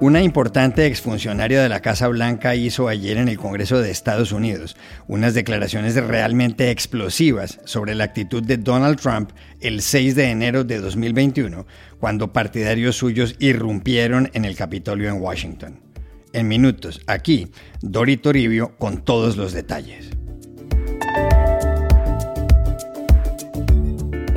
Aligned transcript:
Una 0.00 0.22
importante 0.22 0.86
exfuncionaria 0.86 1.60
de 1.60 1.68
la 1.68 1.80
Casa 1.80 2.06
Blanca 2.06 2.54
hizo 2.54 2.86
ayer 2.86 3.16
en 3.16 3.26
el 3.26 3.36
Congreso 3.36 3.80
de 3.80 3.90
Estados 3.90 4.30
Unidos 4.30 4.76
unas 5.08 5.34
declaraciones 5.34 5.96
realmente 5.96 6.70
explosivas 6.70 7.58
sobre 7.64 7.96
la 7.96 8.04
actitud 8.04 8.40
de 8.40 8.58
Donald 8.58 9.00
Trump 9.00 9.32
el 9.60 9.82
6 9.82 10.14
de 10.14 10.30
enero 10.30 10.62
de 10.62 10.78
2021, 10.78 11.66
cuando 11.98 12.32
partidarios 12.32 12.94
suyos 12.94 13.34
irrumpieron 13.40 14.30
en 14.34 14.44
el 14.44 14.54
Capitolio 14.54 15.08
en 15.08 15.20
Washington. 15.20 15.80
En 16.32 16.46
minutos, 16.46 17.00
aquí, 17.08 17.48
Dori 17.82 18.18
Toribio 18.18 18.76
con 18.78 19.04
todos 19.04 19.36
los 19.36 19.52
detalles. 19.52 20.17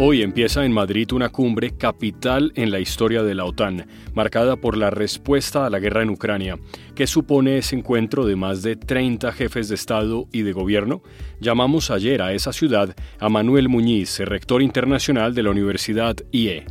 Hoy 0.03 0.23
empieza 0.23 0.65
en 0.65 0.71
Madrid 0.71 1.11
una 1.11 1.29
cumbre 1.29 1.77
capital 1.77 2.51
en 2.55 2.71
la 2.71 2.79
historia 2.79 3.21
de 3.21 3.35
la 3.35 3.45
OTAN, 3.45 3.85
marcada 4.15 4.55
por 4.55 4.75
la 4.75 4.89
respuesta 4.89 5.63
a 5.63 5.69
la 5.69 5.77
guerra 5.77 6.01
en 6.01 6.09
Ucrania. 6.09 6.57
¿Qué 6.95 7.05
supone 7.05 7.59
ese 7.59 7.75
encuentro 7.75 8.25
de 8.25 8.35
más 8.35 8.63
de 8.63 8.75
30 8.75 9.31
jefes 9.31 9.69
de 9.69 9.75
Estado 9.75 10.25
y 10.31 10.41
de 10.41 10.53
gobierno? 10.53 11.03
Llamamos 11.39 11.91
ayer 11.91 12.23
a 12.23 12.33
esa 12.33 12.51
ciudad 12.51 12.95
a 13.19 13.29
Manuel 13.29 13.69
Muñiz, 13.69 14.17
rector 14.21 14.63
internacional 14.63 15.35
de 15.35 15.43
la 15.43 15.51
Universidad 15.51 16.15
IE. 16.31 16.65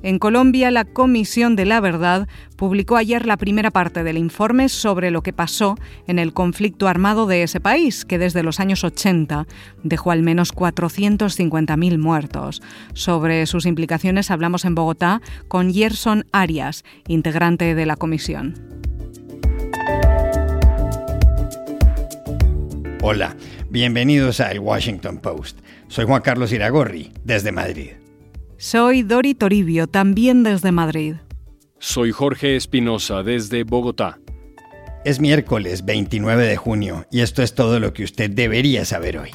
En 0.00 0.20
Colombia, 0.20 0.70
la 0.70 0.84
Comisión 0.84 1.56
de 1.56 1.66
la 1.66 1.80
Verdad 1.80 2.28
publicó 2.56 2.96
ayer 2.96 3.26
la 3.26 3.36
primera 3.36 3.72
parte 3.72 4.04
del 4.04 4.16
informe 4.16 4.68
sobre 4.68 5.10
lo 5.10 5.22
que 5.22 5.32
pasó 5.32 5.76
en 6.06 6.20
el 6.20 6.32
conflicto 6.32 6.86
armado 6.86 7.26
de 7.26 7.42
ese 7.42 7.58
país, 7.58 8.04
que 8.04 8.18
desde 8.18 8.44
los 8.44 8.60
años 8.60 8.84
80 8.84 9.46
dejó 9.82 10.12
al 10.12 10.22
menos 10.22 10.54
450.000 10.54 11.98
muertos. 11.98 12.62
Sobre 12.92 13.44
sus 13.46 13.66
implicaciones 13.66 14.30
hablamos 14.30 14.64
en 14.64 14.76
Bogotá 14.76 15.20
con 15.48 15.74
Gerson 15.74 16.26
Arias, 16.30 16.84
integrante 17.08 17.74
de 17.74 17.86
la 17.86 17.96
comisión. 17.96 18.54
Hola, 23.02 23.36
bienvenidos 23.68 24.38
a 24.40 24.52
El 24.52 24.60
Washington 24.60 25.18
Post. 25.18 25.58
Soy 25.88 26.04
Juan 26.04 26.22
Carlos 26.22 26.52
Iragorri, 26.52 27.12
desde 27.24 27.50
Madrid. 27.50 27.92
Soy 28.60 29.04
Dori 29.04 29.36
Toribio, 29.36 29.86
también 29.86 30.42
desde 30.42 30.72
Madrid. 30.72 31.14
Soy 31.78 32.10
Jorge 32.10 32.56
Espinosa, 32.56 33.22
desde 33.22 33.62
Bogotá. 33.62 34.18
Es 35.04 35.20
miércoles 35.20 35.84
29 35.84 36.44
de 36.44 36.56
junio 36.56 37.06
y 37.12 37.20
esto 37.20 37.44
es 37.44 37.54
todo 37.54 37.78
lo 37.78 37.92
que 37.92 38.02
usted 38.02 38.28
debería 38.30 38.84
saber 38.84 39.18
hoy. 39.18 39.30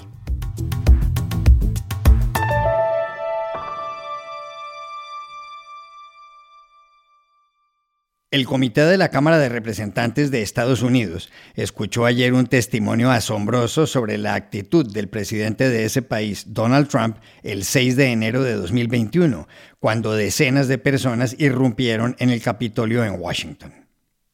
El 8.34 8.48
Comité 8.48 8.81
de 8.81 8.98
la 8.98 9.09
Cámara 9.09 9.38
de 9.38 9.48
Representantes 9.48 10.31
de 10.31 10.42
Estados 10.42 10.81
Unidos 10.81 11.30
escuchó 11.53 12.03
ayer 12.03 12.34
un 12.34 12.48
testimonio 12.48 13.12
asombroso 13.12 13.86
sobre 13.86 14.17
la 14.17 14.34
actitud 14.34 14.92
del 14.92 15.08
presidente 15.08 15.70
de 15.70 15.86
ese 15.86 16.02
país, 16.02 16.45
Donald 16.48 16.88
Trump, 16.88 17.17
el 17.44 17.64
6 17.64 17.95
de 17.95 18.08
enero 18.08 18.42
de 18.42 18.56
2021, 18.56 19.48
cuando 19.80 20.16
decenas 20.16 20.67
de 20.67 20.80
personas 20.80 21.36
irrumpieron 21.38 22.16
en 22.17 22.31
el 22.31 22.42
Capitolio 22.42 23.06
en 23.06 23.22
Washington. 23.22 23.72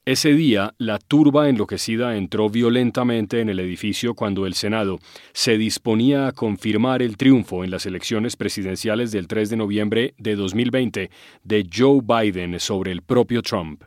Ese 0.05 0.33
día, 0.33 0.73
la 0.77 0.97
turba 0.97 1.49
enloquecida 1.49 2.15
entró 2.15 2.49
violentamente 2.49 3.41
en 3.41 3.49
el 3.49 3.59
edificio 3.59 4.13
cuando 4.13 4.47
el 4.47 4.53
Senado 4.53 4.99
se 5.33 5.57
disponía 5.57 6.27
a 6.27 6.31
confirmar 6.31 7.01
el 7.01 7.17
triunfo 7.17 7.65
en 7.65 7.71
las 7.71 7.85
elecciones 7.85 8.37
presidenciales 8.37 9.11
del 9.11 9.27
3 9.27 9.49
de 9.49 9.57
noviembre 9.57 10.13
de 10.17 10.37
2020 10.37 11.11
de 11.43 11.69
Joe 11.71 11.99
Biden 12.01 12.61
sobre 12.61 12.93
el 12.93 13.01
propio 13.01 13.41
Trump. 13.41 13.83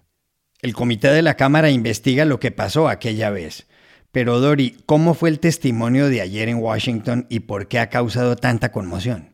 El 0.63 0.75
comité 0.75 1.09
de 1.09 1.23
la 1.23 1.35
Cámara 1.35 1.73
investiga 1.73 2.25
lo 2.25 2.39
que 2.39 2.53
pasó 2.53 2.89
aquella 2.89 3.31
vez. 3.31 3.67
Pero 4.13 4.39
Dori, 4.39 4.77
¿cómo 4.87 5.13
fue 5.15 5.29
el 5.29 5.41
testimonio 5.41 6.09
de 6.09 6.21
ayer 6.21 6.49
en 6.49 6.59
Washington 6.59 7.27
y 7.29 7.41
por 7.41 7.67
qué 7.67 7.81
ha 7.81 7.89
causado 7.89 8.37
tanta 8.37 8.71
conmoción? 8.71 9.33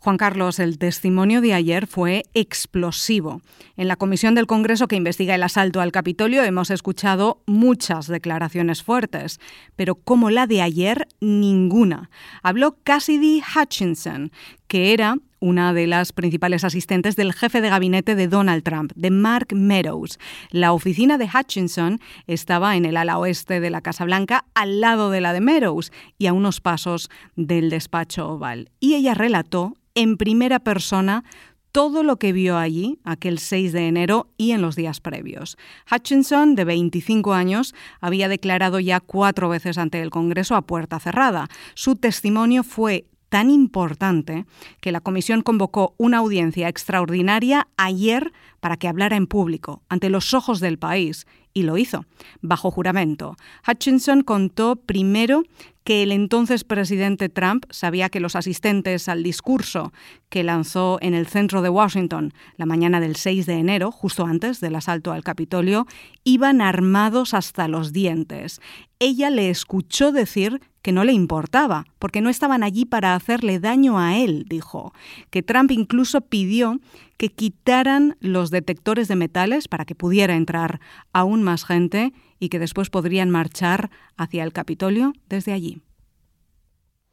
Juan 0.00 0.18
Carlos, 0.18 0.58
el 0.58 0.78
testimonio 0.78 1.40
de 1.40 1.54
ayer 1.54 1.86
fue 1.86 2.24
explosivo. 2.34 3.40
En 3.76 3.88
la 3.88 3.96
comisión 3.96 4.34
del 4.34 4.46
Congreso 4.46 4.86
que 4.88 4.96
investiga 4.96 5.34
el 5.34 5.42
asalto 5.42 5.80
al 5.80 5.92
Capitolio 5.92 6.42
hemos 6.42 6.70
escuchado 6.70 7.42
muchas 7.46 8.06
declaraciones 8.06 8.82
fuertes, 8.82 9.40
pero 9.76 9.94
como 9.94 10.30
la 10.30 10.46
de 10.46 10.60
ayer, 10.60 11.06
ninguna. 11.20 12.10
Habló 12.42 12.78
Cassidy 12.82 13.42
Hutchinson, 13.42 14.32
que 14.70 14.92
era 14.92 15.16
una 15.40 15.74
de 15.74 15.88
las 15.88 16.12
principales 16.12 16.62
asistentes 16.62 17.16
del 17.16 17.32
jefe 17.32 17.60
de 17.60 17.70
gabinete 17.70 18.14
de 18.14 18.28
Donald 18.28 18.62
Trump, 18.62 18.92
de 18.94 19.10
Mark 19.10 19.48
Meadows. 19.52 20.20
La 20.52 20.72
oficina 20.72 21.18
de 21.18 21.24
Hutchinson 21.26 21.98
estaba 22.28 22.76
en 22.76 22.84
el 22.84 22.96
ala 22.96 23.18
oeste 23.18 23.58
de 23.58 23.68
la 23.68 23.80
Casa 23.80 24.04
Blanca, 24.04 24.44
al 24.54 24.80
lado 24.80 25.10
de 25.10 25.20
la 25.20 25.32
de 25.32 25.40
Meadows 25.40 25.90
y 26.18 26.28
a 26.28 26.32
unos 26.32 26.60
pasos 26.60 27.10
del 27.34 27.68
despacho 27.68 28.28
oval. 28.28 28.70
Y 28.78 28.94
ella 28.94 29.14
relató 29.14 29.74
en 29.96 30.16
primera 30.16 30.60
persona 30.60 31.24
todo 31.72 32.04
lo 32.04 32.18
que 32.18 32.32
vio 32.32 32.56
allí 32.56 33.00
aquel 33.02 33.40
6 33.40 33.72
de 33.72 33.88
enero 33.88 34.28
y 34.36 34.52
en 34.52 34.62
los 34.62 34.76
días 34.76 35.00
previos. 35.00 35.56
Hutchinson, 35.90 36.54
de 36.54 36.64
25 36.64 37.32
años, 37.34 37.74
había 38.00 38.28
declarado 38.28 38.78
ya 38.78 39.00
cuatro 39.00 39.48
veces 39.48 39.78
ante 39.78 40.00
el 40.00 40.10
Congreso 40.10 40.54
a 40.54 40.62
puerta 40.62 41.00
cerrada. 41.00 41.48
Su 41.74 41.96
testimonio 41.96 42.62
fue 42.62 43.06
tan 43.30 43.48
importante 43.48 44.44
que 44.80 44.92
la 44.92 45.00
comisión 45.00 45.40
convocó 45.40 45.94
una 45.96 46.18
audiencia 46.18 46.68
extraordinaria 46.68 47.68
ayer 47.78 48.32
para 48.60 48.76
que 48.76 48.88
hablara 48.88 49.16
en 49.16 49.26
público, 49.26 49.82
ante 49.88 50.10
los 50.10 50.34
ojos 50.34 50.60
del 50.60 50.78
país, 50.78 51.26
y 51.52 51.62
lo 51.62 51.76
hizo, 51.76 52.04
bajo 52.40 52.70
juramento. 52.70 53.36
Hutchinson 53.66 54.22
contó 54.22 54.76
primero 54.76 55.42
que 55.84 56.02
el 56.02 56.12
entonces 56.12 56.62
presidente 56.62 57.28
Trump 57.28 57.64
sabía 57.70 58.10
que 58.10 58.20
los 58.20 58.36
asistentes 58.36 59.08
al 59.08 59.22
discurso 59.22 59.92
que 60.28 60.44
lanzó 60.44 60.98
en 61.00 61.14
el 61.14 61.26
centro 61.26 61.62
de 61.62 61.68
Washington 61.68 62.32
la 62.56 62.66
mañana 62.66 63.00
del 63.00 63.16
6 63.16 63.46
de 63.46 63.54
enero, 63.54 63.90
justo 63.90 64.26
antes 64.26 64.60
del 64.60 64.76
asalto 64.76 65.12
al 65.12 65.24
Capitolio, 65.24 65.86
iban 66.22 66.60
armados 66.60 67.34
hasta 67.34 67.66
los 67.66 67.92
dientes. 67.92 68.60
Ella 68.98 69.30
le 69.30 69.50
escuchó 69.50 70.12
decir 70.12 70.60
que 70.82 70.92
no 70.92 71.04
le 71.04 71.12
importaba, 71.12 71.86
porque 71.98 72.20
no 72.20 72.30
estaban 72.30 72.62
allí 72.62 72.84
para 72.84 73.14
hacerle 73.14 73.58
daño 73.58 73.98
a 73.98 74.16
él, 74.16 74.46
dijo, 74.48 74.92
que 75.30 75.42
Trump 75.42 75.70
incluso 75.70 76.20
pidió 76.20 76.80
que 77.20 77.28
quitaran 77.28 78.16
los 78.20 78.50
detectores 78.50 79.06
de 79.06 79.14
metales 79.14 79.68
para 79.68 79.84
que 79.84 79.94
pudiera 79.94 80.36
entrar 80.36 80.80
aún 81.12 81.42
más 81.42 81.66
gente 81.66 82.14
y 82.38 82.48
que 82.48 82.58
después 82.58 82.88
podrían 82.88 83.28
marchar 83.28 83.90
hacia 84.16 84.42
el 84.42 84.54
Capitolio 84.54 85.12
desde 85.28 85.52
allí. 85.52 85.82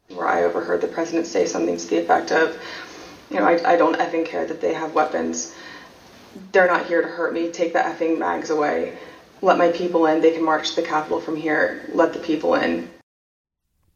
I 0.08 0.44
overheard 0.44 0.80
the 0.80 0.88
president 0.88 1.26
say 1.26 1.46
something 1.46 1.76
to 1.76 1.86
the 1.88 1.98
effect 1.98 2.32
of, 2.32 2.56
you 3.30 3.38
know, 3.38 3.46
I, 3.46 3.76
don't 3.76 3.98
effing 3.98 4.24
care 4.24 4.46
that 4.46 4.62
they 4.62 4.72
have 4.72 4.94
weapons. 4.94 5.52
They're 6.52 6.66
not 6.66 6.86
here 6.86 7.02
to 7.02 7.08
hurt 7.08 7.34
me. 7.34 7.50
Take 7.52 7.74
the 7.74 7.80
effing 7.80 8.18
mags 8.18 8.48
away. 8.48 8.96
Let 9.42 9.58
my 9.58 9.70
people 9.72 10.06
in. 10.06 10.22
They 10.22 10.32
can 10.32 10.42
march 10.42 10.70
to 10.70 10.76
the 10.80 10.88
Capitol 10.88 11.20
from 11.20 11.36
here. 11.36 11.82
Let 11.92 12.14
the 12.14 12.20
people 12.20 12.54
in. 12.54 12.88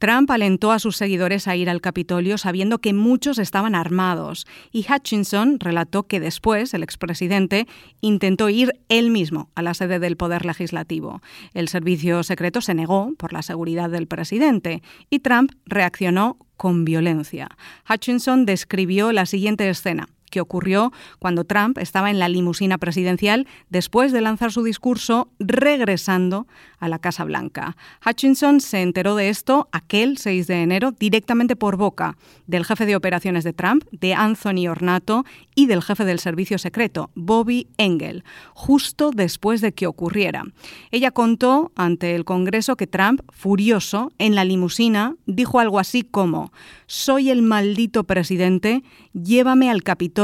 Trump 0.02 0.28
alentó 0.32 0.72
a 0.72 0.80
sus 0.80 0.96
seguidores 0.96 1.46
a 1.46 1.54
ir 1.54 1.70
al 1.70 1.80
Capitolio 1.80 2.36
sabiendo 2.36 2.80
que 2.80 2.92
muchos 2.92 3.38
estaban 3.38 3.76
armados 3.76 4.48
y 4.72 4.84
Hutchinson 4.92 5.60
relató 5.60 6.08
que 6.08 6.18
después 6.18 6.74
el 6.74 6.82
expresidente 6.82 7.68
intentó 8.00 8.48
ir 8.48 8.72
él 8.88 9.12
mismo 9.12 9.52
a 9.54 9.62
la 9.62 9.74
sede 9.74 10.00
del 10.00 10.16
Poder 10.16 10.44
Legislativo. 10.44 11.22
El 11.54 11.68
servicio 11.68 12.24
secreto 12.24 12.60
se 12.60 12.74
negó 12.74 13.12
por 13.16 13.32
la 13.32 13.42
seguridad 13.42 13.90
del 13.90 14.08
presidente 14.08 14.82
y 15.08 15.20
Trump 15.20 15.52
reaccionó 15.66 16.36
con 16.56 16.84
violencia. 16.84 17.46
Hutchinson 17.88 18.44
describió 18.44 19.12
la 19.12 19.24
siguiente 19.24 19.68
escena 19.68 20.08
que 20.32 20.40
ocurrió 20.40 20.92
cuando 21.20 21.44
Trump 21.44 21.78
estaba 21.78 22.10
en 22.10 22.18
la 22.18 22.28
limusina 22.28 22.78
presidencial 22.78 23.46
después 23.68 24.10
de 24.10 24.22
lanzar 24.22 24.50
su 24.50 24.64
discurso 24.64 25.30
regresando 25.38 26.48
a 26.80 26.88
la 26.88 26.98
Casa 26.98 27.22
Blanca. 27.22 27.76
Hutchinson 28.04 28.60
se 28.60 28.80
enteró 28.80 29.14
de 29.14 29.28
esto 29.28 29.68
aquel 29.70 30.18
6 30.18 30.46
de 30.48 30.62
enero 30.62 30.90
directamente 30.90 31.54
por 31.54 31.76
boca 31.76 32.16
del 32.46 32.64
jefe 32.64 32.86
de 32.86 32.96
operaciones 32.96 33.44
de 33.44 33.52
Trump, 33.52 33.84
de 33.92 34.14
Anthony 34.14 34.68
Ornato, 34.68 35.24
y 35.54 35.66
del 35.66 35.82
jefe 35.82 36.04
del 36.06 36.18
servicio 36.18 36.58
secreto, 36.58 37.10
Bobby 37.14 37.68
Engel, 37.76 38.24
justo 38.54 39.10
después 39.10 39.60
de 39.60 39.72
que 39.72 39.86
ocurriera. 39.86 40.44
Ella 40.90 41.10
contó 41.10 41.72
ante 41.76 42.14
el 42.14 42.24
Congreso 42.24 42.76
que 42.76 42.86
Trump, 42.86 43.20
furioso, 43.28 44.12
en 44.18 44.34
la 44.34 44.44
limusina, 44.44 45.14
dijo 45.26 45.60
algo 45.60 45.78
así 45.78 46.02
como, 46.02 46.52
soy 46.86 47.28
el 47.28 47.42
maldito 47.42 48.04
presidente, 48.04 48.82
llévame 49.12 49.70
al 49.70 49.82
Capitolio 49.82 50.21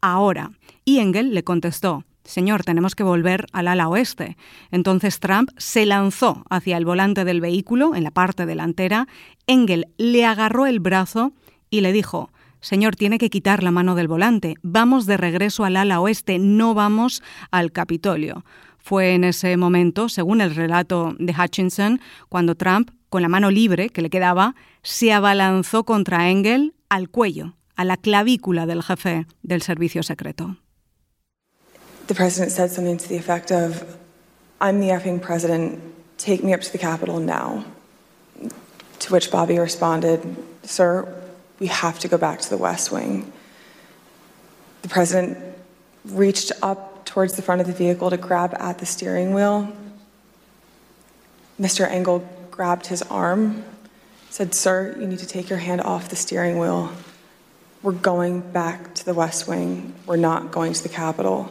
ahora. 0.00 0.50
Y 0.84 0.98
Engel 0.98 1.34
le 1.34 1.44
contestó, 1.44 2.04
Señor, 2.24 2.64
tenemos 2.64 2.94
que 2.94 3.02
volver 3.02 3.46
al 3.52 3.68
ala 3.68 3.88
oeste. 3.88 4.36
Entonces 4.70 5.18
Trump 5.20 5.50
se 5.56 5.86
lanzó 5.86 6.44
hacia 6.50 6.76
el 6.76 6.84
volante 6.84 7.24
del 7.24 7.40
vehículo, 7.40 7.94
en 7.94 8.04
la 8.04 8.10
parte 8.10 8.46
delantera. 8.46 9.08
Engel 9.46 9.86
le 9.98 10.24
agarró 10.24 10.66
el 10.66 10.80
brazo 10.80 11.32
y 11.70 11.80
le 11.80 11.92
dijo, 11.92 12.30
Señor, 12.60 12.94
tiene 12.94 13.18
que 13.18 13.30
quitar 13.30 13.62
la 13.62 13.70
mano 13.70 13.94
del 13.94 14.06
volante. 14.06 14.54
Vamos 14.62 15.06
de 15.06 15.16
regreso 15.16 15.64
al 15.64 15.76
ala 15.76 16.00
oeste, 16.00 16.38
no 16.38 16.74
vamos 16.74 17.22
al 17.50 17.72
Capitolio. 17.72 18.44
Fue 18.78 19.14
en 19.14 19.24
ese 19.24 19.56
momento, 19.56 20.08
según 20.08 20.40
el 20.40 20.54
relato 20.54 21.14
de 21.18 21.34
Hutchinson, 21.34 22.00
cuando 22.28 22.54
Trump, 22.54 22.90
con 23.08 23.22
la 23.22 23.28
mano 23.28 23.50
libre 23.50 23.88
que 23.88 24.02
le 24.02 24.10
quedaba, 24.10 24.54
se 24.82 25.12
abalanzó 25.12 25.84
contra 25.84 26.30
Engel 26.30 26.74
al 26.88 27.08
cuello, 27.08 27.56
a 27.80 27.84
la 27.84 27.96
clavícula 27.96 28.66
del 28.66 28.82
jefe 28.82 29.24
del 29.42 29.62
servicio 29.62 30.02
secreto. 30.02 30.56
The 32.08 32.14
president 32.14 32.52
said 32.52 32.70
something 32.70 32.98
to 32.98 33.08
the 33.08 33.16
effect 33.16 33.50
of, 33.50 33.96
I'm 34.60 34.80
the 34.80 34.88
effing 34.88 35.22
president, 35.22 35.80
take 36.18 36.44
me 36.44 36.52
up 36.52 36.60
to 36.60 36.70
the 36.70 36.76
Capitol 36.76 37.20
now. 37.20 37.64
To 38.98 39.12
which 39.12 39.30
Bobby 39.30 39.58
responded, 39.58 40.20
Sir, 40.62 41.08
we 41.58 41.68
have 41.68 41.98
to 42.00 42.08
go 42.08 42.18
back 42.18 42.40
to 42.40 42.50
the 42.50 42.58
West 42.58 42.92
Wing. 42.92 43.32
The 44.82 44.88
president 44.88 45.38
reached 46.04 46.52
up 46.60 47.06
towards 47.06 47.34
the 47.36 47.42
front 47.42 47.62
of 47.62 47.66
the 47.66 47.72
vehicle 47.72 48.10
to 48.10 48.18
grab 48.18 48.54
at 48.60 48.78
the 48.78 48.84
steering 48.84 49.32
wheel. 49.32 49.72
Mr. 51.58 51.88
Engel 51.88 52.28
grabbed 52.50 52.88
his 52.88 53.00
arm, 53.02 53.64
said, 54.28 54.54
Sir, 54.54 54.94
you 55.00 55.06
need 55.06 55.20
to 55.20 55.26
take 55.26 55.48
your 55.48 55.60
hand 55.60 55.80
off 55.80 56.10
the 56.10 56.16
steering 56.16 56.58
wheel. 56.58 56.92
We're 57.82 57.92
going 57.92 58.40
back 58.52 58.94
to 58.96 59.04
the 59.06 59.14
West 59.14 59.48
Wing. 59.48 59.94
We're 60.06 60.16
not 60.16 60.52
going 60.52 60.74
to 60.74 60.82
the 60.82 60.90
Capitol. 60.90 61.50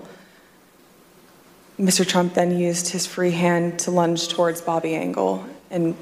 Mr. 1.79 2.05
Trump 2.05 2.35
then 2.35 2.55
used 2.55 2.89
his 2.89 3.07
free 3.07 3.31
hand 3.31 3.79
to 3.79 3.91
lunge 3.91 4.27
towards 4.27 4.61
Bobby 4.61 4.93
Engel. 4.93 5.43
And 5.71 5.95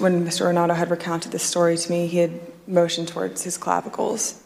when 0.00 0.26
Mr. 0.26 0.46
Renato 0.46 0.74
had 0.74 0.90
recounted 0.90 1.30
this 1.30 1.44
story 1.44 1.76
to 1.76 1.90
me, 1.90 2.08
he 2.08 2.18
had 2.18 2.32
motioned 2.66 3.08
towards 3.08 3.44
his 3.44 3.56
clavicles. 3.58 4.42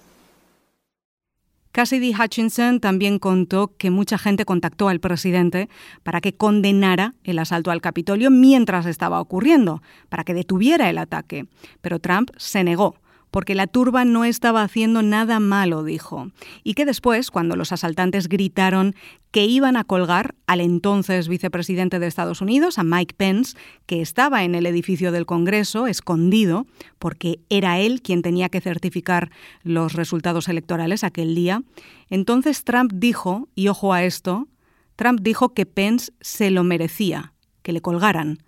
Cassidy 1.73 2.13
Hutchinson 2.13 2.79
también 2.79 3.19
contó 3.19 3.73
que 3.77 3.91
mucha 3.91 4.17
gente 4.17 4.45
contactó 4.45 4.89
al 4.89 5.01
presidente 5.01 5.69
para 6.05 6.21
que 6.21 6.37
condenara 6.37 7.15
el 7.25 7.39
asalto 7.39 7.73
al 7.73 7.81
Capitolio 7.81 8.31
mientras 8.31 8.87
estaba 8.87 9.21
ocurriendo, 9.21 9.83
para 10.09 10.23
que 10.23 10.35
detuviera 10.35 10.89
el 10.89 10.99
ataque. 10.99 11.47
Pero 11.81 11.99
Trump 11.99 12.31
se 12.37 12.63
negó 12.63 12.95
porque 13.35 13.57
la 13.57 13.67
turba 13.67 14.05
no 14.05 14.25
estaba 14.25 14.63
haciendo 14.63 15.03
nada 15.03 15.41
malo, 15.41 15.83
dijo, 15.83 16.31
y 16.63 16.75
que 16.75 16.85
después, 16.85 17.33
cuando 17.33 17.57
los 17.57 17.73
asaltantes 17.73 18.29
gritaron 18.29 18.95
que 19.33 19.45
iban 19.45 19.77
a 19.77 19.83
colgar 19.83 20.37
al 20.47 20.61
entonces 20.61 21.27
vicepresidente 21.27 21.99
de 21.99 22.07
Estados 22.07 22.41
Unidos, 22.41 22.79
a 22.79 22.85
Mike 22.85 23.17
Pence, 23.17 23.57
que 23.87 24.01
estaba 24.01 24.45
en 24.45 24.55
el 24.55 24.67
edificio 24.67 25.11
del 25.11 25.27
Congreso, 25.27 25.89
escondido, 25.89 26.69
porque 27.01 27.41
era 27.51 27.81
él 27.81 28.03
quien 28.03 28.23
tenía 28.23 28.51
que 28.51 28.61
certificar 28.61 29.33
los 29.65 29.95
resultados 29.95 30.47
electorales 30.47 31.03
aquel 31.03 31.35
día, 31.35 31.65
entonces 32.11 32.63
Trump 32.63 32.93
dijo, 32.95 33.49
y 33.57 33.67
ojo 33.67 33.93
a 33.93 34.05
esto, 34.05 34.47
Trump 34.95 35.19
dijo 35.23 35.55
que 35.55 35.67
Pence 35.67 36.13
se 36.21 36.53
lo 36.53 36.63
merecía, 36.63 37.33
que 37.63 37.73
le 37.73 37.81
colgaran 37.81 38.44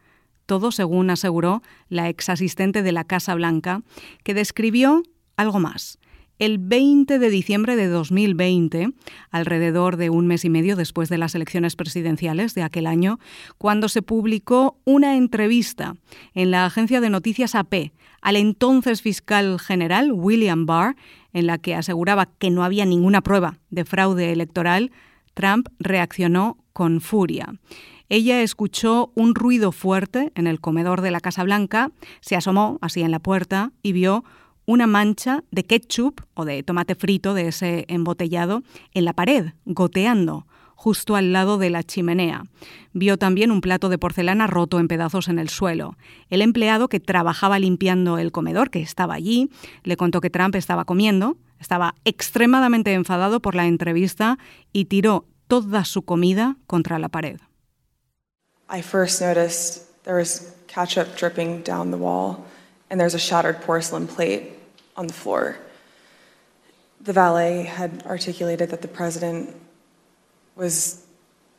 todo 0.47 0.73
según 0.73 1.11
aseguró 1.11 1.63
la 1.89 2.09
ex 2.09 2.29
asistente 2.29 2.83
de 2.83 2.93
la 2.93 3.05
Casa 3.05 3.35
Blanca, 3.35 3.83
que 4.23 4.35
describió 4.35 5.03
algo 5.37 5.61
más. 5.61 5.99
El 6.39 6.59
20 6.59 7.19
de 7.19 7.31
diciembre 7.31 7.77
de 7.77 7.89
2020, 7.89 8.91
alrededor 9.31 9.97
de 9.97 10.11
un 10.11 10.27
mes 10.27 10.45
y 10.45 10.51
medio 10.51 10.77
después 10.77 11.09
de 11.09 11.17
las 11.17 11.35
elecciones 11.35 11.77
presidenciales 11.77 12.55
de 12.55 12.63
aquel 12.63 12.87
año, 12.87 13.19
cuando 13.57 13.89
se 13.89 14.03
publicó 14.03 14.79
una 14.85 15.17
entrevista 15.17 15.97
en 16.35 16.51
la 16.51 16.67
agencia 16.67 17.01
de 17.01 17.09
noticias 17.09 17.55
AP 17.55 17.93
al 18.21 18.37
entonces 18.37 19.01
fiscal 19.01 19.59
general 19.59 20.13
William 20.13 20.67
Barr, 20.67 20.97
en 21.33 21.47
la 21.47 21.57
que 21.57 21.75
aseguraba 21.75 22.27
que 22.27 22.51
no 22.51 22.65
había 22.65 22.85
ninguna 22.85 23.23
prueba 23.23 23.59
de 23.71 23.85
fraude 23.85 24.33
electoral, 24.33 24.91
Trump 25.33 25.69
reaccionó 25.79 26.59
con 26.73 27.01
furia. 27.01 27.55
Ella 28.08 28.43
escuchó 28.43 29.11
un 29.14 29.35
ruido 29.35 29.73
fuerte 29.73 30.32
en 30.35 30.47
el 30.47 30.61
comedor 30.61 31.00
de 31.00 31.11
la 31.11 31.20
Casa 31.20 31.43
Blanca, 31.43 31.91
se 32.20 32.37
asomó 32.37 32.79
así 32.81 33.03
en 33.03 33.11
la 33.11 33.19
puerta 33.19 33.73
y 33.82 33.93
vio 33.93 34.25
una 34.64 34.87
mancha 34.87 35.44
de 35.50 35.64
ketchup 35.64 36.20
o 36.35 36.44
de 36.44 36.62
tomate 36.62 36.94
frito 36.94 37.35
de 37.35 37.49
ese 37.49 37.85
embotellado 37.88 38.62
en 38.93 39.05
la 39.05 39.12
pared, 39.12 39.53
goteando 39.64 40.47
justo 40.76 41.17
al 41.17 41.32
lado 41.32 41.58
de 41.58 41.70
la 41.70 41.82
chimenea. 41.82 42.44
Vio 42.93 43.17
también 43.17 43.50
un 43.50 43.61
plato 43.61 43.88
de 43.88 43.99
porcelana 43.99 44.47
roto 44.47 44.79
en 44.79 44.88
pedazos 44.88 45.29
en 45.29 45.38
el 45.38 45.49
suelo. 45.49 45.97
El 46.29 46.43
empleado 46.43 46.88
que 46.88 47.00
trabajaba 47.00 47.59
limpiando 47.59 48.19
el 48.19 48.31
comedor, 48.31 48.70
que 48.70 48.82
estaba 48.82 49.14
allí, 49.14 49.50
le 49.82 49.97
contó 49.97 50.20
que 50.20 50.31
Trump 50.31 50.55
estaba 50.55 50.85
comiendo, 50.85 51.38
estaba 51.59 51.94
extremadamente 52.05 52.93
enfadado 52.93 53.41
por 53.41 53.55
la 53.55 53.67
entrevista 53.67 54.38
y 54.73 54.85
tiró 54.85 55.25
toda 55.49 55.85
su 55.85 56.02
comida 56.02 56.56
contra 56.67 56.99
la 56.99 57.09
pared. 57.09 57.38
I 58.69 58.81
first 58.81 59.21
noticed 59.21 60.05
there 60.05 60.17
was 60.17 60.53
ketchup 60.67 61.17
dripping 61.17 61.63
down 61.63 61.91
the 61.91 61.97
wall, 61.97 62.45
and 62.91 63.01
there's 63.01 63.15
a 63.15 63.19
shattered 63.19 63.61
porcelain 63.63 64.07
plate 64.07 64.53
on 64.97 65.07
the 65.07 65.13
floor. 65.13 65.59
The 67.01 67.13
valet 67.13 67.63
had 67.63 68.05
articulated 68.07 68.71
that 68.71 68.83
the 68.83 68.89
president 68.89 69.55
was 70.57 71.07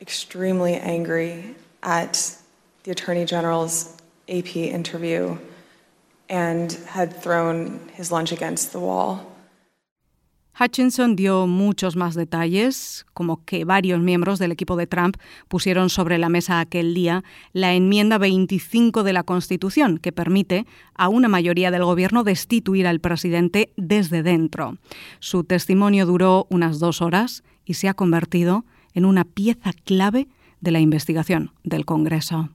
extremely 0.00 0.74
angry 0.74 1.54
at 1.82 2.36
the 2.84 2.90
attorney 2.90 3.24
general's 3.24 3.96
AP 4.28 4.56
interview 4.56 5.38
and 6.28 6.72
had 6.86 7.16
thrown 7.16 7.88
his 7.94 8.12
lunch 8.12 8.32
against 8.32 8.72
the 8.72 8.80
wall. 8.80 9.32
Hutchinson 10.60 11.14
dio 11.14 11.46
muchos 11.46 11.94
más 11.94 12.14
detalles, 12.14 13.06
como 13.14 13.44
que 13.44 13.64
varios 13.64 14.00
miembros 14.00 14.40
del 14.40 14.50
equipo 14.50 14.76
de 14.76 14.88
Trump 14.88 15.16
pusieron 15.46 15.88
sobre 15.88 16.18
la 16.18 16.28
mesa 16.28 16.58
aquel 16.58 16.94
día 16.94 17.22
la 17.52 17.74
enmienda 17.74 18.18
25 18.18 19.04
de 19.04 19.12
la 19.12 19.22
Constitución, 19.22 19.98
que 19.98 20.10
permite 20.10 20.66
a 20.94 21.08
una 21.08 21.28
mayoría 21.28 21.70
del 21.70 21.84
gobierno 21.84 22.24
destituir 22.24 22.88
al 22.88 22.98
presidente 22.98 23.72
desde 23.76 24.24
dentro. 24.24 24.78
Su 25.20 25.44
testimonio 25.44 26.06
duró 26.06 26.46
unas 26.50 26.80
dos 26.80 27.02
horas 27.02 27.44
y 27.64 27.74
se 27.74 27.88
ha 27.88 27.94
convertido 27.94 28.64
en 28.94 29.04
una 29.04 29.24
pieza 29.24 29.72
clave 29.84 30.26
de 30.60 30.72
la 30.72 30.80
investigación 30.80 31.52
del 31.62 31.84
Congreso. 31.84 32.50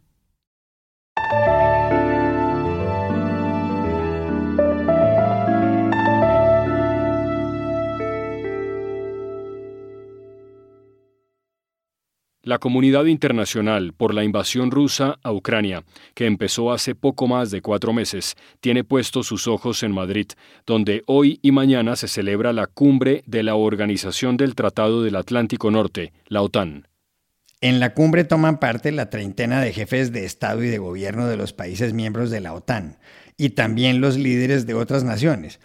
La 12.54 12.60
comunidad 12.60 13.06
internacional 13.06 13.94
por 13.94 14.14
la 14.14 14.24
invasión 14.24 14.70
rusa 14.70 15.18
a 15.24 15.32
Ucrania, 15.32 15.84
que 16.14 16.28
empezó 16.28 16.72
hace 16.72 16.94
poco 16.94 17.26
más 17.26 17.50
de 17.50 17.64
cuatro 17.64 17.94
meses, 17.94 18.36
tiene 18.60 18.84
puestos 18.84 19.26
sus 19.26 19.48
ojos 19.48 19.82
en 19.82 19.92
Madrid, 19.92 20.28
donde 20.68 21.02
hoy 21.08 21.40
y 21.42 21.52
mañana 21.52 21.96
se 21.96 22.08
celebra 22.08 22.54
la 22.54 22.68
cumbre 22.68 23.24
de 23.26 23.42
la 23.42 23.56
Organización 23.56 24.38
del 24.38 24.54
Tratado 24.54 25.02
del 25.02 25.16
Atlántico 25.16 25.72
Norte, 25.72 26.14
la 26.28 26.44
OTAN. 26.44 26.88
En 27.60 27.80
la 27.80 27.96
cumbre 27.96 28.24
toman 28.24 28.60
parte 28.60 28.92
la 28.92 29.10
treintena 29.10 29.60
de 29.60 29.74
jefes 29.74 30.12
de 30.12 30.24
Estado 30.24 30.64
y 30.64 30.68
de 30.68 30.78
Gobierno 30.78 31.26
de 31.26 31.38
los 31.38 31.54
países 31.54 31.94
miembros 31.94 32.30
de 32.30 32.42
la 32.42 32.54
OTAN, 32.54 33.00
y 33.36 33.50
también 33.50 34.00
los 34.00 34.16
líderes 34.16 34.68
de 34.68 34.76
otras 34.76 35.04
naciones 35.04 35.60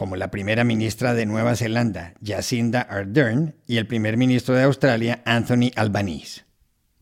como 0.00 0.16
la 0.16 0.30
primera 0.30 0.64
ministra 0.64 1.12
de 1.12 1.26
Nueva 1.26 1.54
Zelanda, 1.56 2.14
Jacinda 2.24 2.80
Ardern, 2.80 3.56
y 3.66 3.76
el 3.76 3.86
primer 3.86 4.16
ministro 4.16 4.54
de 4.54 4.62
Australia, 4.62 5.20
Anthony 5.26 5.72
Albanese. 5.76 6.46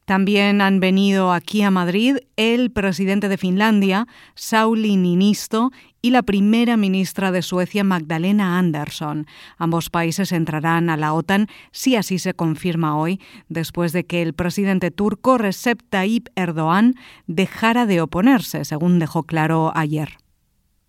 También 0.04 0.60
han 0.60 0.80
venido 0.80 1.32
aquí 1.32 1.62
a 1.62 1.70
Madrid 1.70 2.16
el 2.34 2.72
presidente 2.72 3.28
de 3.28 3.36
Finlandia, 3.38 4.08
Sauli 4.34 4.96
Niinisto, 4.96 5.70
y 6.02 6.10
la 6.10 6.24
primera 6.24 6.76
ministra 6.76 7.30
de 7.30 7.42
Suecia, 7.42 7.84
Magdalena 7.84 8.58
Andersson. 8.58 9.28
Ambos 9.58 9.90
países 9.90 10.32
entrarán 10.32 10.90
a 10.90 10.96
la 10.96 11.14
OTAN 11.14 11.46
si 11.70 11.94
así 11.94 12.18
se 12.18 12.34
confirma 12.34 12.98
hoy, 12.98 13.20
después 13.48 13.92
de 13.92 14.06
que 14.06 14.22
el 14.22 14.34
presidente 14.34 14.90
turco 14.90 15.38
Recep 15.38 15.80
Tayyip 15.88 16.30
Erdogan 16.34 16.96
dejara 17.28 17.86
de 17.86 18.00
oponerse, 18.00 18.64
según 18.64 18.98
dejó 18.98 19.22
claro 19.22 19.70
ayer. 19.76 20.18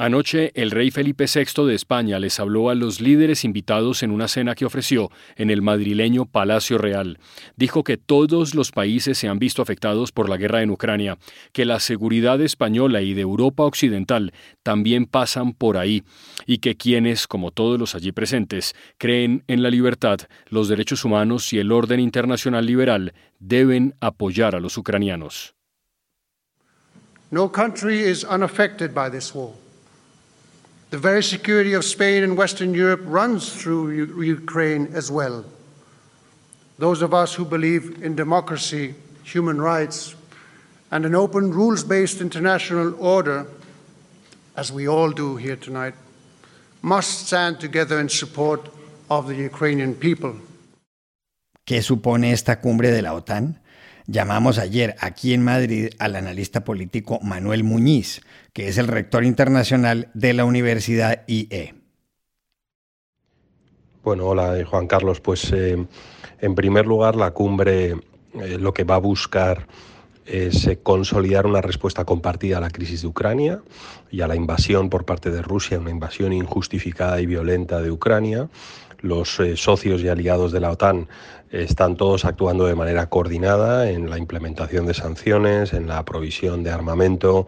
Anoche 0.02 0.54
el 0.56 0.72
rey 0.72 0.92
Felipe 0.92 1.26
VI 1.26 1.66
de 1.68 1.76
España 1.76 2.20
les 2.20 2.40
habló 2.40 2.70
a 2.70 2.76
los 2.76 3.02
líderes 3.02 3.44
invitados 3.44 4.02
en 4.02 4.12
una 4.12 4.30
cena 4.30 4.56
que 4.56 4.64
ofreció 4.64 5.12
en 5.36 5.50
el 5.50 5.62
madrileño 5.62 6.26
Palacio 6.26 6.78
Real. 6.78 7.20
Dijo 7.58 7.84
que 7.84 7.98
todos 7.98 8.56
los 8.56 8.72
países 8.72 9.18
se 9.18 9.28
han 9.28 9.40
visto 9.40 9.62
afectados 9.62 10.14
por 10.14 10.30
la 10.30 10.38
guerra 10.38 10.62
en 10.62 10.70
Ucrania, 10.70 11.18
que 11.52 11.66
la 11.66 11.82
seguridad 11.82 12.40
española 12.40 13.02
y 13.02 13.14
de 13.14 13.24
Europa 13.24 13.64
Occidental 13.64 14.32
también 14.64 15.06
pasan 15.06 15.52
por 15.52 15.76
ahí, 15.76 16.06
y 16.46 16.60
que 16.60 16.78
quienes, 16.78 17.28
como 17.28 17.52
todos 17.52 17.78
los 17.78 17.94
allí 17.94 18.14
presentes, 18.14 18.76
creen 18.98 19.44
en 19.48 19.64
la 19.64 19.70
libertad, 19.70 20.20
los 20.48 20.70
derechos 20.70 21.04
humanos 21.04 21.52
y 21.52 21.60
el 21.60 21.74
orden 21.74 22.00
internacional 22.00 22.66
liberal, 22.66 23.14
deben 23.40 23.96
apoyar 24.00 24.56
a 24.56 24.62
los 24.62 24.78
ucranianos. 24.78 25.56
No 27.32 27.52
country 27.52 28.00
is 28.00 28.24
unaffected 28.24 28.94
by 28.94 29.12
this 29.12 29.36
war. 29.36 29.52
The 30.90 30.98
very 30.98 31.22
security 31.22 31.74
of 31.74 31.86
Spain 31.86 32.24
and 32.24 32.36
Western 32.36 32.74
Europe 32.74 33.02
runs 33.06 33.54
through 33.54 33.92
U 33.92 34.22
Ukraine 34.24 34.90
as 34.94 35.12
well. 35.12 35.46
Those 36.80 37.04
of 37.04 37.14
us 37.14 37.36
who 37.36 37.46
believe 37.46 38.02
in 38.02 38.16
democracy, 38.16 38.96
human 39.24 39.62
rights, 39.62 40.16
and 40.90 41.06
an 41.06 41.14
open 41.14 41.52
rules 41.52 41.84
based 41.84 42.22
international 42.22 42.96
order, 43.00 43.46
as 44.56 44.72
we 44.72 44.88
all 44.88 45.12
do 45.12 45.36
here 45.36 45.58
tonight, 45.58 45.94
must 46.82 47.28
stand 47.28 47.60
together 47.60 48.00
in 48.00 48.10
support 48.10 48.62
of 49.10 49.28
the 49.28 49.36
Ukrainian 49.36 49.94
people. 49.94 50.34
¿Qué 51.66 51.84
supone 51.84 52.32
esta 52.32 52.60
cumbre 52.60 52.90
de 52.90 53.04
la 53.04 53.14
OTAN? 53.14 53.60
Llamamos 54.12 54.58
ayer 54.58 54.96
aquí 55.02 55.36
en 55.36 55.44
Madrid 55.44 55.90
al 56.00 56.16
analista 56.16 56.64
político 56.64 57.20
Manuel 57.22 57.64
Muñiz, 57.64 58.22
que 58.54 58.68
es 58.68 58.80
el 58.80 58.88
rector 58.88 59.24
internacional 59.24 60.10
de 60.16 60.34
la 60.34 60.46
Universidad 60.46 61.22
IE. 61.28 61.76
Bueno, 64.04 64.26
hola 64.26 64.58
Juan 64.66 64.88
Carlos. 64.88 65.22
Pues 65.22 65.54
eh, 65.54 65.86
en 66.42 66.56
primer 66.56 66.88
lugar 66.88 67.16
la 67.16 67.30
cumbre 67.30 67.98
eh, 68.34 68.58
lo 68.60 68.74
que 68.74 68.84
va 68.84 68.96
a 68.96 69.00
buscar 69.00 69.68
es 70.26 70.66
eh, 70.66 70.80
consolidar 70.82 71.46
una 71.46 71.62
respuesta 71.62 72.04
compartida 72.04 72.58
a 72.58 72.62
la 72.62 72.72
crisis 72.72 73.04
de 73.04 73.08
Ucrania 73.10 73.62
y 74.10 74.22
a 74.22 74.28
la 74.28 74.36
invasión 74.36 74.90
por 74.90 75.06
parte 75.06 75.30
de 75.30 75.44
Rusia, 75.44 75.78
una 75.78 75.92
invasión 75.92 76.34
injustificada 76.34 77.22
y 77.22 77.28
violenta 77.28 77.80
de 77.80 77.92
Ucrania. 77.92 78.50
Los 79.02 79.40
eh, 79.40 79.56
socios 79.56 80.02
y 80.02 80.10
aliados 80.10 80.52
de 80.52 80.60
la 80.60 80.72
OTAN 80.72 81.08
están 81.52 81.96
todos 81.96 82.26
actuando 82.26 82.66
de 82.66 82.76
manera 82.76 83.08
coordinada 83.08 83.90
en 83.90 84.10
la 84.10 84.18
implementación 84.18 84.86
de 84.86 84.94
sanciones, 84.94 85.74
en 85.74 85.88
la 85.88 86.06
provisión 86.06 86.64
de 86.64 86.72
armamento 86.72 87.48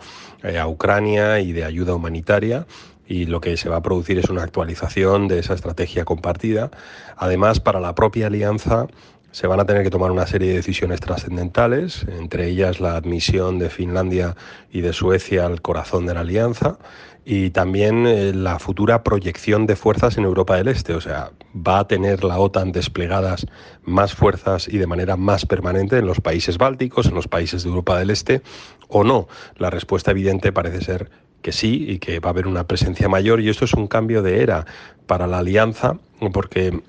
a 0.59 0.67
Ucrania 0.67 1.39
y 1.39 1.53
de 1.53 1.63
ayuda 1.63 1.93
humanitaria 1.93 2.65
y 3.11 3.25
lo 3.25 3.41
que 3.41 3.57
se 3.57 3.67
va 3.67 3.75
a 3.75 3.81
producir 3.81 4.17
es 4.19 4.29
una 4.29 4.43
actualización 4.43 5.27
de 5.27 5.39
esa 5.39 5.53
estrategia 5.53 6.05
compartida. 6.05 6.71
Además, 7.17 7.59
para 7.59 7.81
la 7.81 7.93
propia 7.93 8.27
alianza 8.27 8.87
se 9.31 9.47
van 9.47 9.59
a 9.59 9.65
tener 9.65 9.83
que 9.83 9.89
tomar 9.89 10.11
una 10.11 10.27
serie 10.27 10.49
de 10.49 10.55
decisiones 10.55 11.01
trascendentales, 11.01 12.05
entre 12.19 12.47
ellas 12.47 12.79
la 12.79 12.95
admisión 12.95 13.59
de 13.59 13.69
Finlandia 13.69 14.37
y 14.71 14.79
de 14.79 14.93
Suecia 14.93 15.45
al 15.45 15.61
corazón 15.61 16.05
de 16.05 16.13
la 16.13 16.21
alianza 16.21 16.77
y 17.25 17.51
también 17.51 18.07
eh, 18.07 18.33
la 18.33 18.59
futura 18.59 19.03
proyección 19.03 19.67
de 19.67 19.75
fuerzas 19.75 20.17
en 20.17 20.23
Europa 20.23 20.55
del 20.55 20.67
Este. 20.67 20.93
O 20.93 21.01
sea, 21.01 21.31
va 21.55 21.79
a 21.79 21.87
tener 21.87 22.23
la 22.23 22.39
OTAN 22.39 22.71
desplegadas 22.71 23.45
más 23.83 24.13
fuerzas 24.13 24.67
y 24.67 24.77
de 24.77 24.87
manera 24.87 25.17
más 25.17 25.45
permanente 25.45 25.97
en 25.97 26.07
los 26.07 26.19
países 26.19 26.57
bálticos, 26.57 27.05
en 27.05 27.15
los 27.15 27.27
países 27.27 27.63
de 27.63 27.69
Europa 27.69 27.99
del 27.99 28.09
Este, 28.09 28.41
o 28.87 29.03
no. 29.03 29.27
La 29.57 29.69
respuesta 29.69 30.11
evidente 30.11 30.51
parece 30.51 30.81
ser 30.81 31.09
que 31.41 31.51
sí 31.51 31.85
y 31.87 31.99
que 31.99 32.19
va 32.19 32.29
a 32.29 32.31
haber 32.31 32.47
una 32.47 32.67
presencia 32.67 33.09
mayor 33.09 33.41
y 33.41 33.49
esto 33.49 33.65
es 33.65 33.73
un 33.73 33.87
cambio 33.87 34.21
de 34.21 34.41
era 34.41 34.65
para 35.07 35.27
la 35.27 35.39
alianza 35.39 35.97
porque 36.31 36.81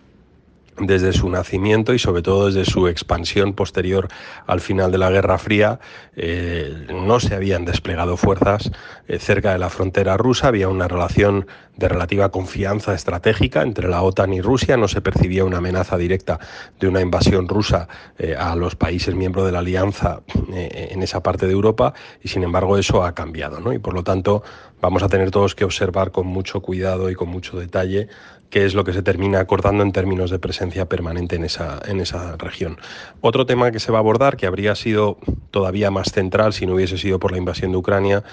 desde 0.79 1.13
su 1.13 1.29
nacimiento 1.29 1.93
y 1.95 1.99
sobre 1.99 2.23
todo 2.23 2.47
desde 2.47 2.65
su 2.65 2.89
expansión 2.89 3.53
posterior 3.53 4.09
al 4.47 4.61
final 4.61 4.91
de 4.91 4.99
la 4.99 5.11
Guerra 5.11 5.39
Fría, 5.39 5.81
eh, 6.17 6.87
no 6.91 7.21
se 7.21 7.35
habían 7.35 7.65
desplegado 7.65 8.17
fuerzas 8.17 8.71
eh, 9.07 9.19
cerca 9.19 9.53
de 9.53 9.59
la 9.59 9.71
frontera 9.71 10.17
rusa, 10.17 10.49
había 10.49 10.69
una 10.69 10.89
relación 10.89 11.47
de 11.77 11.89
relativa 11.89 12.31
confianza 12.31 12.95
estratégica 12.95 13.63
entre 13.63 13.89
la 13.89 14.03
OTAN 14.03 14.33
y 14.33 14.41
Rusia, 14.41 14.77
no 14.77 14.89
se 14.89 15.01
percibía 15.01 15.45
una 15.45 15.59
amenaza 15.59 15.97
directa 15.97 16.39
de 16.81 16.89
una 16.89 17.01
invasión 17.01 17.49
rusa 17.49 17.89
eh, 18.19 18.35
a 18.39 18.55
los 18.57 18.77
países 18.77 19.15
miembros 19.15 19.47
de 19.47 19.53
la 19.53 19.61
alianza 19.61 20.21
en 20.53 21.03
esa 21.03 21.23
parte 21.23 21.47
de 21.47 21.53
Europa 21.53 21.95
y 22.23 22.29
sin 22.29 22.43
embargo 22.43 22.77
eso 22.77 23.05
ha 23.05 23.15
cambiado 23.15 23.73
y 23.73 23.79
por 23.79 23.95
lo 23.95 24.03
tanto 24.03 24.43
vamos 24.81 25.03
a 25.03 25.09
tener 25.09 25.31
todos 25.31 25.55
que 25.55 25.65
observar 25.65 26.11
con 26.11 26.27
mucho 26.27 26.61
cuidado 26.61 27.11
y 27.11 27.15
con 27.15 27.29
mucho 27.29 27.59
detalle 27.59 28.09
qué 28.53 28.67
es 28.67 28.75
lo 28.75 28.85
que 28.85 28.93
se 28.93 29.03
termina 29.03 29.41
acordando 29.41 29.83
en 29.83 29.93
términos 29.93 30.31
de 30.31 30.39
presencia 30.39 30.85
permanente 30.85 31.37
en 31.37 31.45
esa, 31.45 31.81
en 31.87 32.01
esa 32.01 32.37
región. 32.37 32.77
Otro 33.23 33.47
tema 33.47 33.73
que 33.73 33.81
se 33.81 33.91
va 33.91 33.99
a 33.99 34.01
abordar, 34.01 34.37
que 34.37 34.47
habría 34.47 34.75
sido 34.75 35.17
todavía 35.51 35.91
más 35.91 36.13
central 36.13 36.53
si 36.53 36.67
no 36.67 36.75
hubiese 36.75 36.99
sido 36.99 37.19
por 37.19 37.33
la 37.33 37.39
invasión 37.39 37.73
de 37.73 37.79
Ucrania, 37.79 38.25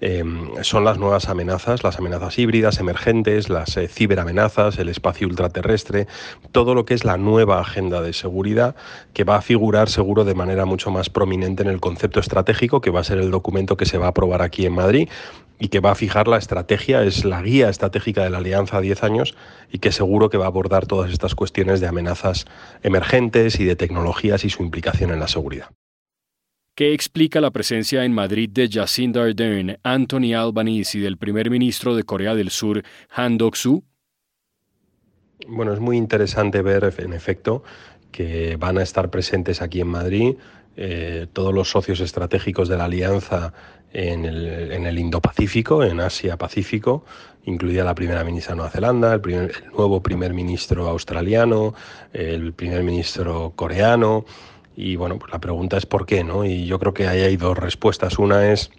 em, 0.00 0.48
son 0.62 0.84
las 0.84 0.96
nuevas 0.96 1.28
amenazas, 1.28 1.84
las 1.84 1.98
amenazas 1.98 2.38
híbridas 2.38 2.80
emergentes, 2.80 3.50
las 3.50 3.76
eh, 3.76 3.86
ciberamenazas, 3.86 4.78
el 4.78 4.88
espacio 4.88 5.28
ultraterrestre, 5.28 6.06
todo 6.52 6.74
lo 6.74 6.86
que 6.86 6.94
es 6.94 7.04
la 7.04 7.18
nueva 7.18 7.60
agenda 7.60 8.00
de 8.00 8.14
seguridad 8.14 8.76
que 9.12 9.24
va 9.24 9.36
a 9.36 9.42
figurar 9.42 9.90
seguro 9.90 10.24
de 10.24 10.34
manera 10.34 10.64
mucho 10.64 10.90
más 10.90 11.10
prominente 11.10 11.62
en 11.62 11.68
el 11.68 11.80
concepto 11.80 12.20
estratégico, 12.20 12.80
que 12.80 12.90
va 12.90 13.00
a 13.00 13.04
ser 13.04 13.18
el 13.18 13.30
documento 13.30 13.76
que 13.76 13.84
se 13.84 13.98
va 13.98 14.06
a 14.06 14.10
aprobar 14.10 14.40
aquí 14.40 14.64
en 14.64 14.72
Madrid 14.72 15.08
y 15.58 15.68
que 15.68 15.80
va 15.80 15.92
a 15.92 15.94
fijar 15.94 16.28
la 16.28 16.38
estrategia, 16.38 17.02
es 17.02 17.24
la 17.24 17.42
guía 17.42 17.68
estratégica 17.68 18.24
de 18.24 18.30
la 18.30 18.38
Alianza 18.38 18.78
a 18.78 18.80
10 18.80 19.02
años 19.02 19.34
y 19.72 19.78
que 19.78 19.92
seguro 19.92 20.28
que 20.28 20.36
va 20.36 20.44
a 20.44 20.48
abordar 20.48 20.86
todas 20.86 21.10
estas 21.10 21.34
cuestiones 21.34 21.80
de 21.80 21.86
amenazas 21.86 22.46
emergentes 22.82 23.58
y 23.60 23.64
de 23.64 23.76
tecnologías 23.76 24.44
y 24.44 24.50
su 24.50 24.62
implicación 24.62 25.10
en 25.10 25.20
la 25.20 25.28
seguridad. 25.28 25.70
¿Qué 26.74 26.92
explica 26.92 27.40
la 27.40 27.52
presencia 27.52 28.04
en 28.04 28.12
Madrid 28.12 28.50
de 28.50 28.68
Jacinda 28.70 29.22
Ardern, 29.22 29.78
Anthony 29.82 30.34
Albanese 30.34 30.98
y 30.98 31.00
del 31.00 31.16
primer 31.16 31.48
ministro 31.48 31.96
de 31.96 32.02
Corea 32.02 32.34
del 32.34 32.50
Sur, 32.50 32.82
Han 33.10 33.38
Dok-soo? 33.38 33.82
Bueno, 35.48 35.72
es 35.72 35.80
muy 35.80 35.96
interesante 35.96 36.60
ver, 36.60 36.92
en 36.98 37.14
efecto, 37.14 37.62
que 38.12 38.56
van 38.56 38.76
a 38.76 38.82
estar 38.82 39.10
presentes 39.10 39.62
aquí 39.62 39.80
en 39.80 39.88
Madrid 39.88 40.34
eh, 40.76 41.26
todos 41.32 41.54
los 41.54 41.70
socios 41.70 42.00
estratégicos 42.00 42.68
de 42.68 42.76
la 42.76 42.84
alianza 42.84 43.54
en 43.96 44.26
el, 44.86 44.98
Indo-Pacífico, 44.98 45.82
en 45.82 46.00
Asia-Pacífico, 46.00 47.04
incluida 47.46 47.82
la 47.82 47.94
primera 47.94 48.22
ministra 48.24 48.52
de 48.52 48.56
Nueva 48.56 48.70
Zelanda, 48.70 49.14
el, 49.14 49.32
el, 49.32 49.52
nuevo 49.74 50.02
primer 50.02 50.34
ministro 50.34 50.86
australiano, 50.86 51.74
el 52.12 52.52
primer 52.52 52.82
ministro 52.82 53.52
coreano. 53.56 54.26
Y 54.76 54.96
bueno, 54.96 55.18
pues 55.18 55.32
la 55.32 55.40
pregunta 55.40 55.78
es 55.78 55.86
por 55.86 56.04
qué, 56.04 56.24
¿no? 56.24 56.44
Y 56.44 56.66
yo 56.66 56.78
creo 56.78 56.92
que 56.92 57.08
ahí 57.08 57.22
hay 57.22 57.38
dos 57.38 57.56
respuestas. 57.56 58.18
Una 58.18 58.52
es 58.52 58.70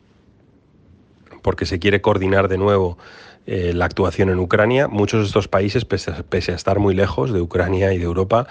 porque 1.41 1.65
se 1.65 1.79
quiere 1.79 2.00
coordinar 2.00 2.47
de 2.47 2.59
nuevo 2.59 3.00
eh, 3.50 3.72
la 3.74 3.86
actuación 3.86 4.30
en 4.30 4.39
Ucrania. 4.39 4.89
Muchos 4.89 5.22
de 5.22 5.27
estos 5.27 5.48
países, 5.48 5.86
pese 5.86 6.12
a, 6.12 6.56
estar 6.56 6.80
muy 6.80 6.94
lejos 6.94 7.32
de 7.32 7.39
Ucrania 7.39 7.94
y 7.94 7.98
de 7.98 8.04
Europa, 8.04 8.46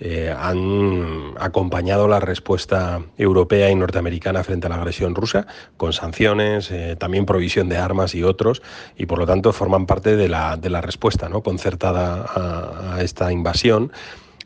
eh, 0.00 0.34
han 0.36 1.34
acompañado 1.38 2.08
la 2.08 2.18
respuesta 2.18 3.00
europea 3.16 3.70
y 3.70 3.76
norteamericana 3.76 4.42
frente 4.42 4.66
a 4.66 4.70
la 4.70 4.74
agresión 4.74 5.14
rusa, 5.14 5.46
con 5.76 5.92
sanciones, 5.92 6.72
eh, 6.72 6.96
también 6.98 7.26
provisión 7.26 7.68
de 7.68 7.76
armas 7.76 8.16
y 8.16 8.24
otros, 8.24 8.60
y 8.96 9.06
por 9.06 9.20
lo 9.20 9.26
tanto 9.26 9.52
forman 9.52 9.86
parte 9.86 10.16
de 10.16 10.28
la, 10.28 10.56
de 10.56 10.68
la 10.68 10.80
respuesta 10.80 11.28
¿no? 11.28 11.44
concertada 11.44 12.24
a, 12.24 12.96
a 12.96 13.02
esta 13.02 13.30
invasión 13.30 13.92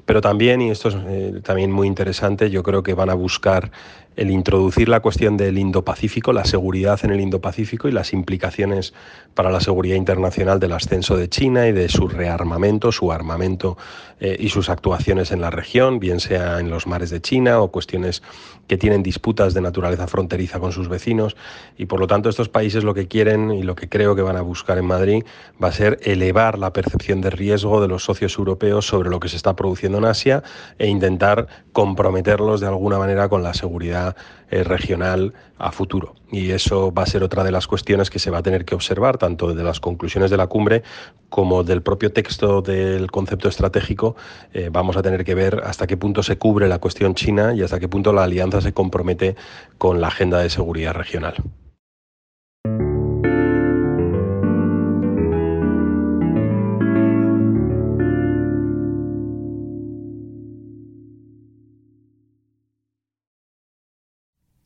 pero 0.07 0.21
también, 0.21 0.61
y 0.61 0.71
esto 0.71 0.91
es 0.91 1.43
también 1.43 1.73
muy 1.73 1.89
interesante, 1.89 2.51
yo 2.51 2.63
creo 2.63 2.83
que 2.83 2.93
van 2.93 3.09
a 3.09 3.15
buscar 3.15 3.71
el 4.17 4.31
introducir 4.31 4.89
la 4.89 5.01
cuestión 5.01 5.37
del 5.37 5.59
Indo-Pacífico, 5.59 6.33
la 6.33 6.45
seguridad 6.45 7.01
en 7.03 7.11
el 7.11 7.21
Indo-Pacífico 7.21 7.89
y 7.89 7.93
las 7.93 8.13
implicaciones 8.13 8.95
para 9.35 9.51
la 9.51 9.61
seguridad 9.61 9.97
internacional 9.97 10.61
del 10.61 10.73
ascenso 10.73 11.17
de 11.17 11.29
China 11.29 11.67
y 11.67 11.73
de 11.73 11.89
su 11.89 12.09
rearmamento, 12.09 12.93
su 12.93 13.11
armamento 13.11 13.77
eh, 14.21 14.37
y 14.39 14.49
sus 14.49 14.69
actuaciones 14.69 15.33
en 15.33 15.41
la 15.41 15.51
región, 15.51 15.99
bien 15.99 16.21
sea 16.21 16.61
en 16.61 16.71
los 16.71 16.87
mares 16.87 17.11
de 17.11 17.21
China 17.21 17.61
o 17.61 17.73
cuestiones 17.73 18.23
que 18.69 18.79
tienen 18.79 19.03
disputas 19.03 19.55
de 19.55 19.61
naturaleza 19.61 20.07
fronteriza 20.07 20.61
con 20.61 20.73
sus 20.73 20.89
vecinos. 20.89 21.37
Y 21.77 21.87
por 21.87 22.01
lo 22.01 22.07
tanto 22.07 22.29
estos 22.29 22.49
países 22.49 22.85
lo 22.85 22.95
que 22.95 23.09
quieren 23.09 23.51
y 23.51 23.63
lo 23.63 23.75
que 23.75 23.89
creo 23.89 24.15
que 24.15 24.23
van 24.23 24.37
a 24.37 24.43
buscar 24.43 24.79
en 24.79 24.87
Madrid 24.87 25.25
va 25.63 25.69
a 25.69 25.73
ser 25.73 25.99
elevar 26.03 26.59
la 26.59 26.73
percepción 26.73 27.21
de 27.21 27.31
riesgo 27.31 27.81
de 27.81 27.89
los 27.89 28.05
socios 28.05 28.39
europeos 28.39 28.87
sobre 28.87 29.11
lo 29.11 29.21
que 29.21 29.29
se 29.29 29.37
está 29.37 29.57
produciendo 29.57 29.99
en 29.99 30.05
Asia 30.05 30.43
e 30.79 30.87
intentar 30.87 31.49
comprometerlos 31.73 32.61
de 32.61 32.69
alguna 32.69 32.99
manera 32.99 33.29
con 33.29 33.43
la 33.43 33.55
seguridad 33.55 34.04
eh, 34.51 34.63
regional 34.63 35.33
a 35.59 35.73
futuro. 35.73 36.15
Y 36.31 36.51
eso 36.51 36.93
va 36.93 37.05
a 37.05 37.07
ser 37.07 37.23
otra 37.23 37.45
de 37.45 37.53
las 37.53 37.67
cuestiones 37.67 38.11
que 38.11 38.19
se 38.19 38.31
va 38.31 38.39
a 38.39 38.43
tener 38.43 38.65
que 38.65 38.75
observar, 38.75 39.19
tanto 39.19 39.55
de 39.55 39.63
las 39.63 39.81
conclusiones 39.81 40.31
de 40.31 40.37
la 40.37 40.47
cumbre 40.49 40.83
como 41.29 41.65
del 41.65 41.83
propio 41.83 42.13
texto 42.13 42.61
del 42.61 43.11
concepto 43.11 43.49
estratégico. 43.49 44.17
Eh, 44.53 44.69
vamos 44.71 44.97
a 44.97 45.03
tener 45.03 45.25
que 45.25 45.35
ver 45.35 45.63
hasta 45.65 45.87
qué 45.87 45.97
punto 45.97 46.23
se 46.23 46.37
cubre 46.39 46.69
la 46.69 46.79
cuestión 46.79 47.15
china 47.15 47.55
y 47.55 47.63
hasta 47.63 47.81
qué 47.81 47.89
punto 47.89 48.13
la 48.13 48.25
alianza 48.25 48.61
se 48.61 48.73
compromete 48.73 49.37
con 49.79 50.01
la 50.01 50.09
agenda 50.09 50.41
de 50.41 50.51
seguridad 50.51 50.93
regional. 50.93 51.35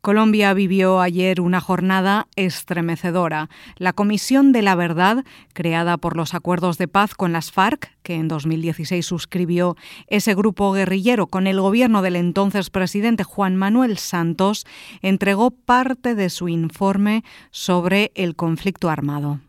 Colombia 0.08 0.54
vivió 0.54 1.02
ayer 1.02 1.38
una 1.38 1.60
jornada 1.60 2.28
estremecedora. 2.34 3.50
La 3.76 3.92
Comisión 3.92 4.52
de 4.52 4.62
la 4.62 4.74
Verdad, 4.74 5.22
creada 5.52 5.98
por 5.98 6.16
los 6.16 6.32
acuerdos 6.32 6.78
de 6.78 6.88
paz 6.88 7.14
con 7.14 7.34
las 7.34 7.52
FARC, 7.52 7.94
que 8.02 8.14
en 8.14 8.26
2016 8.26 9.04
suscribió 9.04 9.76
ese 10.06 10.34
grupo 10.34 10.72
guerrillero 10.72 11.26
con 11.26 11.46
el 11.46 11.60
gobierno 11.60 12.00
del 12.00 12.16
entonces 12.16 12.70
presidente 12.70 13.22
Juan 13.22 13.56
Manuel 13.56 13.98
Santos, 13.98 14.64
entregó 15.02 15.50
parte 15.50 16.14
de 16.14 16.30
su 16.30 16.48
informe 16.48 17.22
sobre 17.50 18.10
el 18.14 18.34
conflicto 18.34 18.88
armado. 18.88 19.40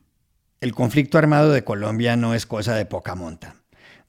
El 0.59 0.75
conflicto 0.75 1.17
armado 1.17 1.51
de 1.53 1.63
Colombia 1.63 2.17
no 2.17 2.33
es 2.33 2.45
cosa 2.45 2.75
de 2.75 2.85
poca 2.85 3.15
monta. 3.15 3.55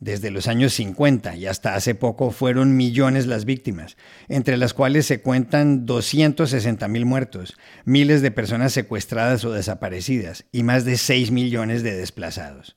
Desde 0.01 0.31
los 0.31 0.49
años 0.49 0.73
50 0.73 1.37
y 1.37 1.47
hasta 1.47 1.75
hace 1.75 1.95
poco 1.95 2.31
fueron 2.31 2.75
millones 2.75 3.27
las 3.27 3.45
víctimas, 3.45 3.99
entre 4.29 4.57
las 4.57 4.73
cuales 4.73 5.05
se 5.05 5.21
cuentan 5.21 5.85
260 5.85 6.89
mil 6.89 7.05
muertos, 7.05 7.59
miles 7.85 8.23
de 8.23 8.31
personas 8.31 8.73
secuestradas 8.73 9.45
o 9.45 9.53
desaparecidas 9.53 10.47
y 10.53 10.63
más 10.63 10.87
de 10.87 10.97
6 10.97 11.33
millones 11.33 11.83
de 11.83 11.95
desplazados. 11.95 12.77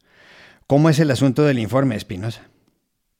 ¿Cómo 0.67 0.89
es 0.89 0.99
el 0.99 1.11
asunto 1.11 1.45
del 1.45 1.59
informe, 1.59 1.95
Espinosa? 1.95 2.52